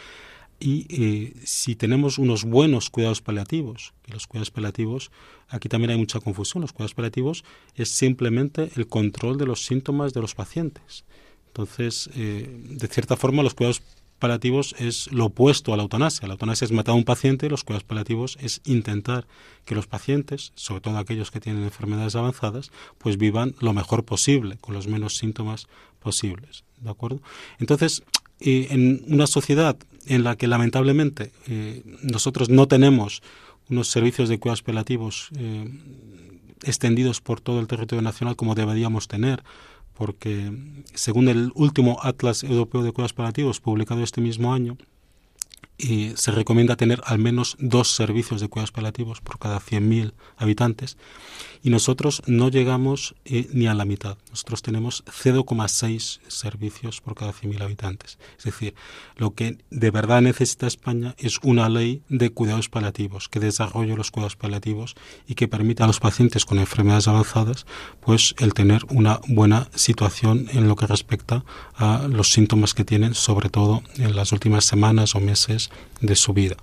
[0.63, 5.09] Y eh, si tenemos unos buenos cuidados paliativos, y los cuidados paliativos,
[5.49, 7.43] aquí también hay mucha confusión, los cuidados paliativos
[7.75, 11.03] es simplemente el control de los síntomas de los pacientes.
[11.47, 13.81] Entonces, eh, de cierta forma, los cuidados
[14.19, 16.27] paliativos es lo opuesto a la eutanasia.
[16.27, 19.25] La eutanasia es matar a un paciente, los cuidados paliativos es intentar
[19.65, 24.57] que los pacientes, sobre todo aquellos que tienen enfermedades avanzadas, pues vivan lo mejor posible,
[24.61, 25.67] con los menos síntomas
[25.99, 26.63] posibles.
[26.79, 27.19] ¿De acuerdo?
[27.57, 28.03] Entonces,
[28.41, 29.77] eh, en una sociedad
[30.07, 33.21] en la que lamentablemente eh, nosotros no tenemos
[33.69, 35.69] unos servicios de cuidados paliativos eh,
[36.63, 39.43] extendidos por todo el territorio nacional como deberíamos tener,
[39.93, 40.51] porque
[40.93, 44.77] según el último Atlas Europeo de Cuidados Paliativos publicado este mismo año,
[45.81, 50.97] y se recomienda tener al menos dos servicios de cuidados paliativos por cada 100.000 habitantes
[51.63, 54.17] y nosotros no llegamos eh, ni a la mitad.
[54.29, 58.17] Nosotros tenemos 0,6 servicios por cada 100.000 habitantes.
[58.37, 58.73] Es decir,
[59.15, 64.11] lo que de verdad necesita España es una ley de cuidados paliativos que desarrolle los
[64.11, 64.95] cuidados paliativos
[65.27, 67.65] y que permita a los pacientes con enfermedades avanzadas
[67.99, 71.43] pues el tener una buena situación en lo que respecta
[71.75, 76.33] a los síntomas que tienen, sobre todo en las últimas semanas o meses de su
[76.33, 76.57] vida.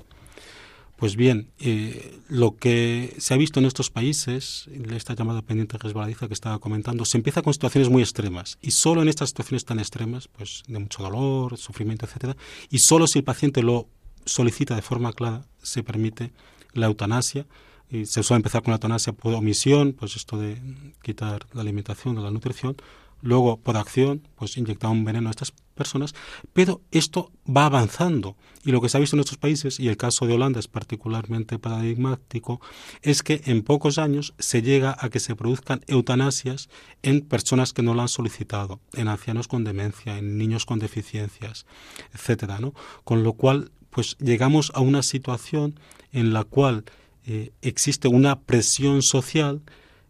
[0.96, 6.26] Pues bien, eh, lo que se ha visto en estos países, esta llamada pendiente resbaladiza
[6.26, 9.78] que estaba comentando, se empieza con situaciones muy extremas y solo en estas situaciones tan
[9.78, 12.36] extremas, pues de mucho dolor, sufrimiento, etcétera,
[12.68, 13.86] y solo si el paciente lo
[14.24, 16.32] solicita de forma clara, se permite
[16.72, 17.46] la eutanasia.
[17.90, 20.60] Y se suele empezar con la eutanasia por omisión, pues esto de
[21.02, 22.76] quitar la alimentación o la nutrición,
[23.20, 26.14] luego por acción, pues inyectar un veneno a estas personas,
[26.52, 28.36] pero esto va avanzando.
[28.64, 30.68] Y lo que se ha visto en estos países, y el caso de Holanda es
[30.68, 32.60] particularmente paradigmático,
[33.00, 36.68] es que en pocos años se llega a que se produzcan eutanasias
[37.02, 41.64] en personas que no lo han solicitado, en ancianos con demencia, en niños con deficiencias,
[42.12, 42.74] etcétera, ¿no?
[43.04, 45.78] Con lo cual, pues llegamos a una situación
[46.12, 46.84] en la cual
[47.26, 49.62] eh, existe una presión social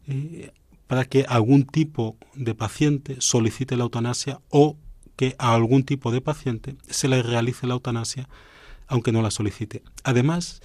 [0.07, 0.53] eh,
[0.89, 4.77] para que algún tipo de paciente solicite la eutanasia o
[5.15, 8.29] que a algún tipo de paciente se le realice la eutanasia
[8.89, 9.83] aunque no la solicite.
[10.03, 10.61] Además,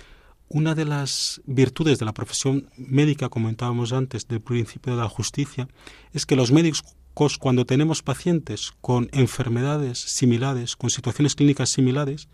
[0.47, 5.67] una de las virtudes de la profesión médica, comentábamos antes, del principio de la justicia,
[6.13, 6.95] es que los médicos
[7.39, 12.27] cuando tenemos pacientes con enfermedades similares, con situaciones clínicas similares,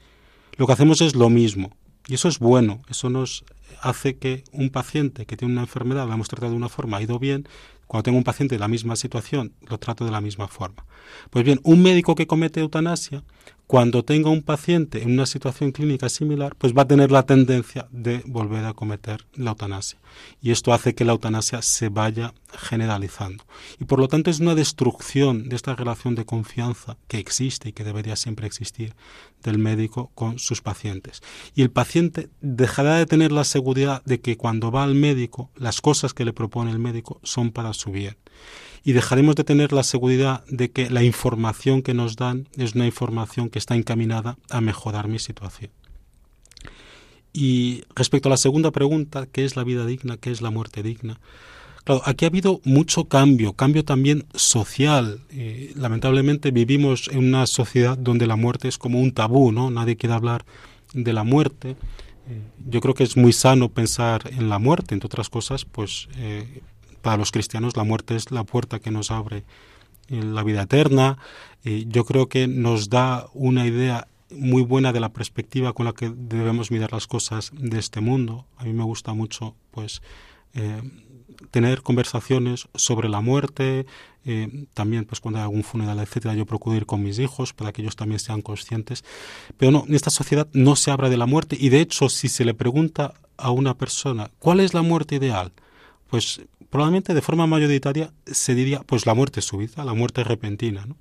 [0.58, 1.76] lo que hacemos es lo mismo.
[2.08, 3.44] Y eso es bueno, eso nos
[3.82, 7.02] hace que un paciente que tiene una enfermedad, la hemos tratado de una forma, ha
[7.02, 7.48] ido bien,
[7.90, 10.86] cuando tengo un paciente de la misma situación, lo trato de la misma forma.
[11.32, 13.24] Pues bien, un médico que comete eutanasia,
[13.70, 17.88] cuando tenga un paciente en una situación clínica similar, pues va a tener la tendencia
[17.92, 20.00] de volver a cometer la eutanasia.
[20.42, 23.46] Y esto hace que la eutanasia se vaya generalizando.
[23.80, 27.74] Y por lo tanto es una destrucción de esta relación de confianza que existe y
[27.74, 28.96] que debería siempre existir
[29.44, 31.22] del médico con sus pacientes.
[31.54, 35.80] Y el paciente dejará de tener la seguridad de que cuando va al médico, las
[35.80, 38.18] cosas que le propone el médico son para su bien
[38.84, 42.86] y dejaremos de tener la seguridad de que la información que nos dan es una
[42.86, 45.72] información que está encaminada a mejorar mi situación.
[47.34, 50.18] Y respecto a la segunda pregunta, ¿qué es la vida digna?
[50.18, 51.20] ¿Qué es la muerte digna?
[51.84, 55.22] Claro, aquí ha habido mucho cambio, cambio también social.
[55.30, 59.70] Eh, lamentablemente vivimos en una sociedad donde la muerte es como un tabú, ¿no?
[59.70, 60.46] Nadie quiere hablar
[60.94, 61.78] de la muerte.
[62.28, 66.10] Eh, yo creo que es muy sano pensar en la muerte, entre otras cosas, pues
[66.18, 66.62] eh,
[67.02, 69.44] para los cristianos la muerte es la puerta que nos abre
[70.08, 71.18] en la vida eterna.
[71.64, 75.94] Y yo creo que nos da una idea muy buena de la perspectiva con la
[75.94, 78.46] que debemos mirar las cosas de este mundo.
[78.58, 80.02] A mí me gusta mucho, pues,
[80.54, 80.82] eh,
[81.52, 83.86] tener conversaciones sobre la muerte.
[84.26, 87.72] eh, también, pues, cuando hay algún funeral, etcétera, yo procuro ir con mis hijos para
[87.72, 89.04] que ellos también sean conscientes.
[89.58, 92.28] Pero no, en esta sociedad no se habla de la muerte y, de hecho, si
[92.28, 95.54] se le pregunta a una persona cuál es la muerte ideal,
[96.10, 100.86] pues probablemente de forma mayoritaria se diría pues la muerte súbita, la muerte repentina.
[100.86, 100.98] ¿no?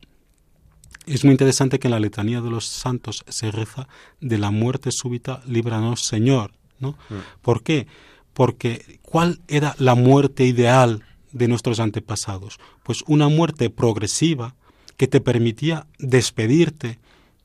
[1.06, 3.88] Es muy interesante que en la letanía de los santos se reza
[4.20, 6.52] de la muerte súbita, líbranos Señor.
[6.80, 6.96] ¿no?
[7.42, 7.86] ¿Por qué?
[8.32, 11.02] Porque ¿cuál era la muerte ideal
[11.32, 12.58] de nuestros antepasados?
[12.82, 14.54] Pues una muerte progresiva
[14.96, 16.98] que te permitía despedirte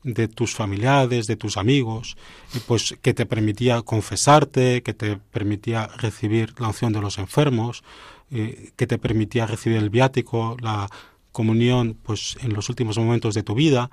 [0.04, 2.16] de tus familiares, de tus amigos,
[2.54, 7.82] y pues que te permitía confesarte, que te permitía recibir la unción de los enfermos,
[8.30, 10.88] eh, que te permitía recibir el viático, la
[11.32, 13.90] comunión, pues en los últimos momentos de tu vida.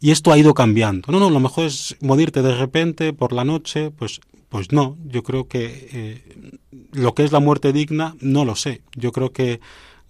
[0.00, 1.12] Y esto ha ido cambiando.
[1.12, 4.96] No, no, lo mejor es morirte de repente por la noche, pues, pues no.
[5.04, 6.58] Yo creo que eh,
[6.92, 8.82] lo que es la muerte digna, no lo sé.
[8.96, 9.60] Yo creo que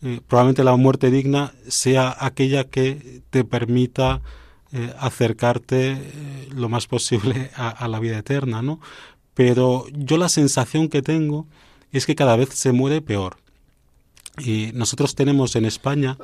[0.03, 4.23] eh, probablemente la muerte digna sea aquella que te permita
[5.01, 6.01] acercarte
[6.55, 8.79] lo más posible a, a la vida eterna, ¿no?
[9.35, 11.49] Pero yo la sensación que tengo
[11.93, 13.37] es que cada vez se muere peor.
[14.39, 16.17] Y nosotros tenemos en España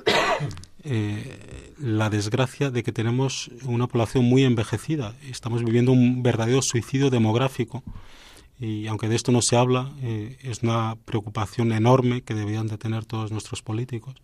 [0.85, 5.15] eh, la desgracia de que tenemos una población muy envejecida.
[5.29, 7.83] Estamos viviendo un verdadero suicidio demográfico.
[8.59, 12.79] Y aunque de esto no se habla, eh, es una preocupación enorme que deberían de
[12.79, 14.15] tener todos nuestros políticos.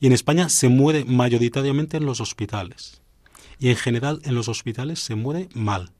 [0.00, 3.00] Y en España se muere mayoritariamente en los hospitales.
[3.58, 5.92] Y en general en los hospitales se muere mal.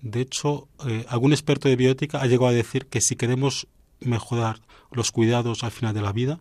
[0.00, 3.66] De hecho, eh, algún experto de bioética ha llegado a decir que si queremos
[4.00, 4.60] mejorar
[4.94, 6.40] los cuidados al final de la vida,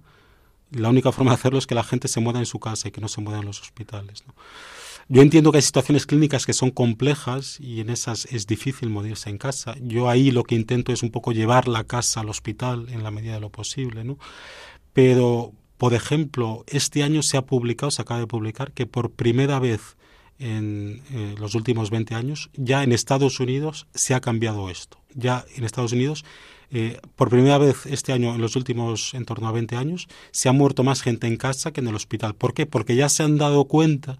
[0.71, 2.91] la única forma de hacerlo es que la gente se muera en su casa y
[2.91, 4.23] que no se muera en los hospitales.
[5.09, 9.29] Yo entiendo que hay situaciones clínicas que son complejas y en esas es difícil morirse
[9.29, 9.75] en casa.
[9.81, 13.11] Yo ahí lo que intento es un poco llevar la casa al hospital en la
[13.11, 14.03] medida de lo posible.
[14.93, 19.59] Pero, por ejemplo, este año se ha publicado, se acaba de publicar, que por primera
[19.59, 19.97] vez
[20.39, 24.97] en eh, los últimos 20 años, ya en Estados Unidos se ha cambiado esto.
[25.13, 26.23] Ya en Estados Unidos,
[26.75, 30.49] eh, por primera vez este año, en los últimos en torno a 20 años, se
[30.49, 32.33] ha muerto más gente en casa que en el hospital.
[32.33, 32.65] ¿Por qué?
[32.65, 34.19] Porque ya se han dado cuenta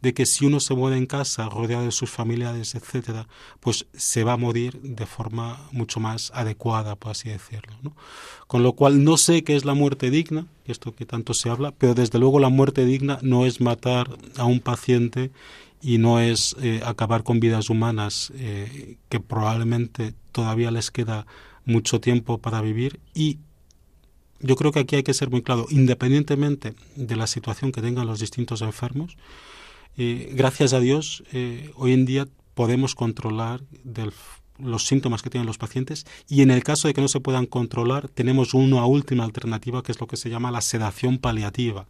[0.00, 3.28] de que si uno se muere en casa, rodeado de sus familiares, etcétera,
[3.60, 7.94] pues se va a morir de forma mucho más adecuada, por así decirlo.
[8.46, 11.72] Con lo cual, no sé qué es la muerte digna, esto que tanto se habla,
[11.76, 15.30] pero desde luego la muerte digna no es matar a un paciente
[15.82, 21.26] y no es eh, acabar con vidas humanas eh, que probablemente todavía les queda
[21.64, 23.38] mucho tiempo para vivir y
[24.40, 28.06] yo creo que aquí hay que ser muy claro, independientemente de la situación que tengan
[28.06, 29.16] los distintos enfermos,
[29.96, 33.60] eh, gracias a Dios, eh, hoy en día podemos controlar
[34.58, 37.46] los síntomas que tienen los pacientes y en el caso de que no se puedan
[37.46, 41.86] controlar, tenemos una última alternativa que es lo que se llama la sedación paliativa.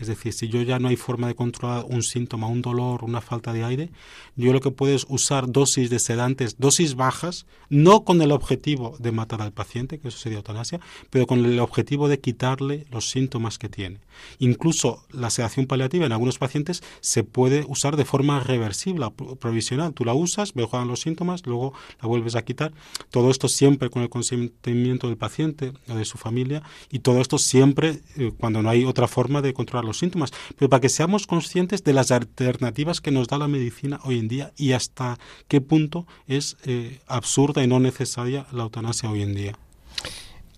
[0.00, 3.20] Es decir, si yo ya no hay forma de controlar un síntoma, un dolor, una
[3.20, 3.90] falta de aire,
[4.34, 8.96] yo lo que puedo es usar dosis de sedantes, dosis bajas, no con el objetivo
[8.98, 10.80] de matar al paciente, que eso sería eutanasia,
[11.10, 14.00] pero con el objetivo de quitarle los síntomas que tiene.
[14.38, 19.06] Incluso la sedación paliativa en algunos pacientes se puede usar de forma reversible,
[19.38, 19.94] provisional.
[19.94, 22.72] Tú la usas, mejoran los síntomas, luego la vuelves a quitar.
[23.10, 27.38] Todo esto siempre con el consentimiento del paciente o de su familia y todo esto
[27.38, 30.32] siempre eh, cuando no hay otra forma de controlar los síntomas.
[30.58, 34.28] Pero para que seamos conscientes de las alternativas que nos da la medicina hoy en
[34.28, 39.34] día y hasta qué punto es eh, absurda y no necesaria la eutanasia hoy en
[39.34, 39.69] día.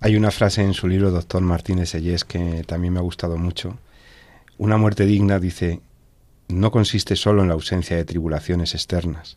[0.05, 3.79] Hay una frase en su libro, doctor Martínez Sellés, que también me ha gustado mucho.
[4.59, 5.81] Una muerte digna, dice,
[6.49, 9.37] no consiste solo en la ausencia de tribulaciones externas,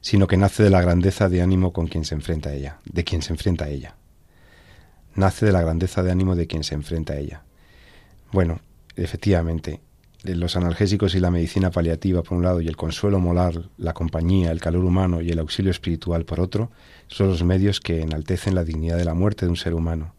[0.00, 3.04] sino que nace de la grandeza de ánimo con quien se enfrenta a ella, de
[3.04, 3.94] quien se enfrenta a ella.
[5.14, 7.44] Nace de la grandeza de ánimo de quien se enfrenta a ella.
[8.32, 8.58] Bueno,
[8.96, 9.80] efectivamente,
[10.24, 14.50] los analgésicos y la medicina paliativa por un lado y el consuelo molar, la compañía,
[14.50, 16.72] el calor humano y el auxilio espiritual por otro,
[17.08, 20.14] son los medios que enaltecen la dignidad de la muerte de un ser humano,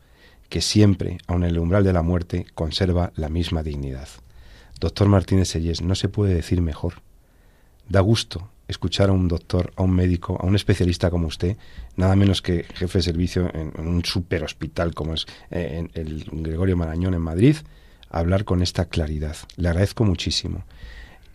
[0.49, 4.07] que siempre, aun en el umbral de la muerte, conserva la misma dignidad.
[4.79, 7.01] Doctor Martínez Sellés, no se puede decir mejor.
[7.87, 11.57] Da gusto escuchar a un doctor, a un médico, a un especialista como usted,
[11.95, 16.75] nada menos que jefe de servicio en, un super hospital como es eh, el Gregorio
[16.75, 17.57] Marañón en Madrid,
[18.09, 19.35] hablar con esta claridad.
[19.57, 20.63] Le agradezco muchísimo.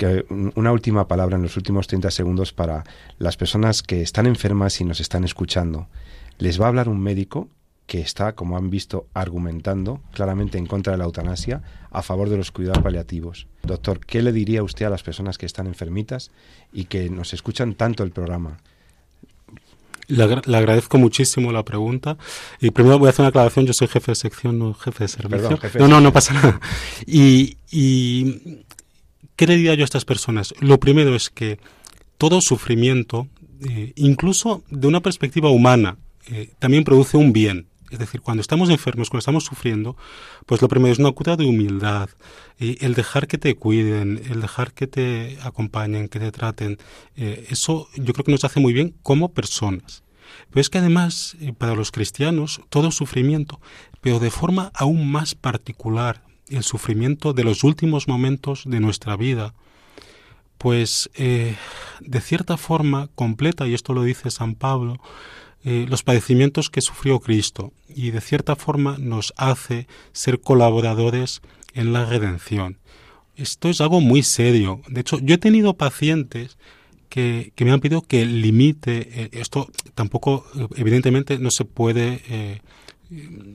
[0.01, 0.25] Que
[0.55, 2.85] una última palabra en los últimos 30 segundos para
[3.19, 5.89] las personas que están enfermas y nos están escuchando.
[6.39, 7.49] Les va a hablar un médico
[7.87, 12.39] que está, como han visto, argumentando claramente en contra de la eutanasia, a favor de
[12.39, 13.47] los cuidados paliativos.
[13.63, 16.31] Doctor, ¿qué le diría usted a las personas que están enfermitas
[16.73, 18.57] y que nos escuchan tanto el programa?
[20.07, 22.17] Le, agra- le agradezco muchísimo la pregunta.
[22.61, 23.67] Y primero voy a hacer una aclaración.
[23.67, 25.39] Yo soy jefe de sección, no jefe de servicio.
[25.43, 26.61] Perdón, jefe de no, no, no pasa nada.
[27.07, 28.65] Y, y
[29.41, 30.53] ¿qué le diría yo a estas personas?
[30.61, 31.59] Lo primero es que
[32.19, 33.27] todo sufrimiento,
[33.67, 37.67] eh, incluso de una perspectiva humana, eh, también produce un bien.
[37.91, 39.97] Es decir, cuando estamos enfermos, cuando estamos sufriendo,
[40.45, 42.11] pues lo primero es una cura de humildad,
[42.59, 46.77] eh, el dejar que te cuiden, el dejar que te acompañen, que te traten.
[47.17, 50.03] eso yo creo que nos hace muy bien como personas.
[50.51, 53.59] Pero es que además, para los cristianos, todo sufrimiento,
[54.03, 59.55] pero de forma aún más particular, el sufrimiento de los últimos momentos de nuestra vida,
[60.59, 61.57] pues eh,
[62.01, 65.01] de cierta forma completa, y esto lo dice San Pablo,
[65.65, 71.41] eh, los padecimientos que sufrió Cristo y de cierta forma nos hace ser colaboradores
[71.73, 72.79] en la redención.
[73.37, 74.83] Esto es algo muy serio.
[74.89, 76.59] De hecho, yo he tenido pacientes
[77.09, 80.45] que, que me han pedido que limite, eh, esto tampoco,
[80.77, 82.61] evidentemente, no se puede,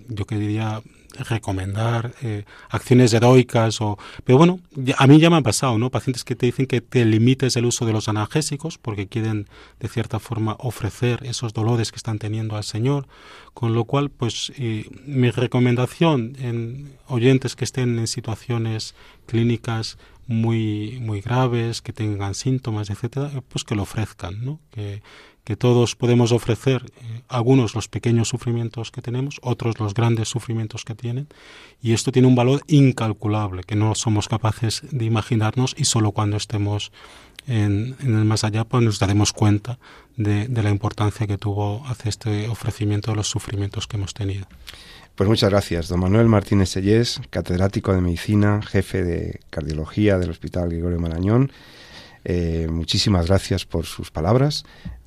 [0.09, 0.81] yo que diría,
[1.19, 4.59] recomendar eh, acciones heroicas o pero bueno
[4.97, 7.65] a mí ya me ha pasado no pacientes que te dicen que te limites el
[7.65, 9.47] uso de los analgésicos porque quieren
[9.79, 13.07] de cierta forma ofrecer esos dolores que están teniendo al señor
[13.53, 18.95] con lo cual pues eh, mi recomendación en oyentes que estén en situaciones
[19.25, 19.97] clínicas
[20.27, 25.01] muy muy graves que tengan síntomas etcétera pues que lo ofrezcan no que
[25.45, 30.83] que todos podemos ofrecer, eh, algunos los pequeños sufrimientos que tenemos, otros los grandes sufrimientos
[30.83, 31.27] que tienen,
[31.81, 36.35] y esto tiene un valor incalculable que no somos capaces de imaginarnos y solo cuando
[36.35, 36.91] estemos
[37.47, 39.77] en, el más allá pues nos daremos cuenta
[40.17, 44.47] de, la importancia que tuvo hacer este ofrecimiento de los sufrimientos que hemos tenido.
[45.13, 50.69] Pues muchas gracias, don Manuel Martínez Sellés, catedrático de medicina, jefe de cardiología del Hospital
[50.69, 51.51] Gregorio Marañón.
[52.25, 54.65] Eh, muchísimas gracias por sus palabras.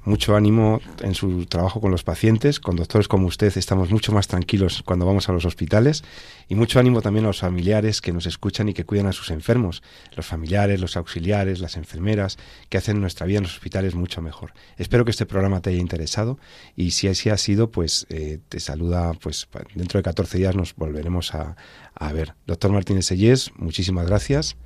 [0.08, 2.60] Mucho ánimo en su trabajo con los pacientes.
[2.60, 6.02] Con doctores como usted estamos mucho más tranquilos cuando vamos a los hospitales.
[6.48, 9.30] Y mucho ánimo también a los familiares que nos escuchan y que cuidan a sus
[9.30, 9.82] enfermos.
[10.16, 12.38] Los familiares, los auxiliares, las enfermeras,
[12.70, 14.54] que hacen nuestra vida en los hospitales mucho mejor.
[14.78, 16.38] Espero que este programa te haya interesado
[16.74, 20.74] y si así ha sido, pues eh, te saluda, pues dentro de 14 días nos
[20.74, 21.54] volveremos a,
[21.94, 22.34] a ver.
[22.46, 24.56] Doctor Martínez Sellés, muchísimas gracias.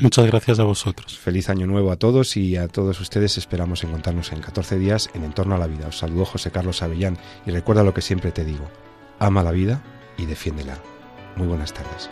[0.00, 1.16] Muchas gracias a vosotros.
[1.16, 5.22] Feliz año nuevo a todos y a todos ustedes esperamos encontrarnos en 14 días en
[5.22, 5.86] Entorno a la Vida.
[5.86, 7.16] Os saludo José Carlos Avellán
[7.46, 8.68] y recuerda lo que siempre te digo,
[9.20, 9.84] ama la vida
[10.18, 10.78] y defiéndela.
[11.36, 12.10] Muy buenas tardes.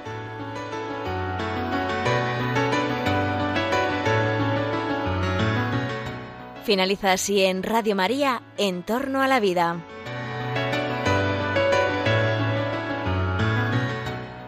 [6.62, 9.85] Finaliza así en Radio María, En torno a la vida.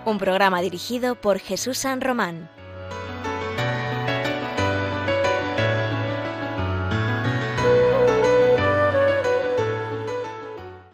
[0.04, 2.53] Un programa dirigido por Jesús San Román.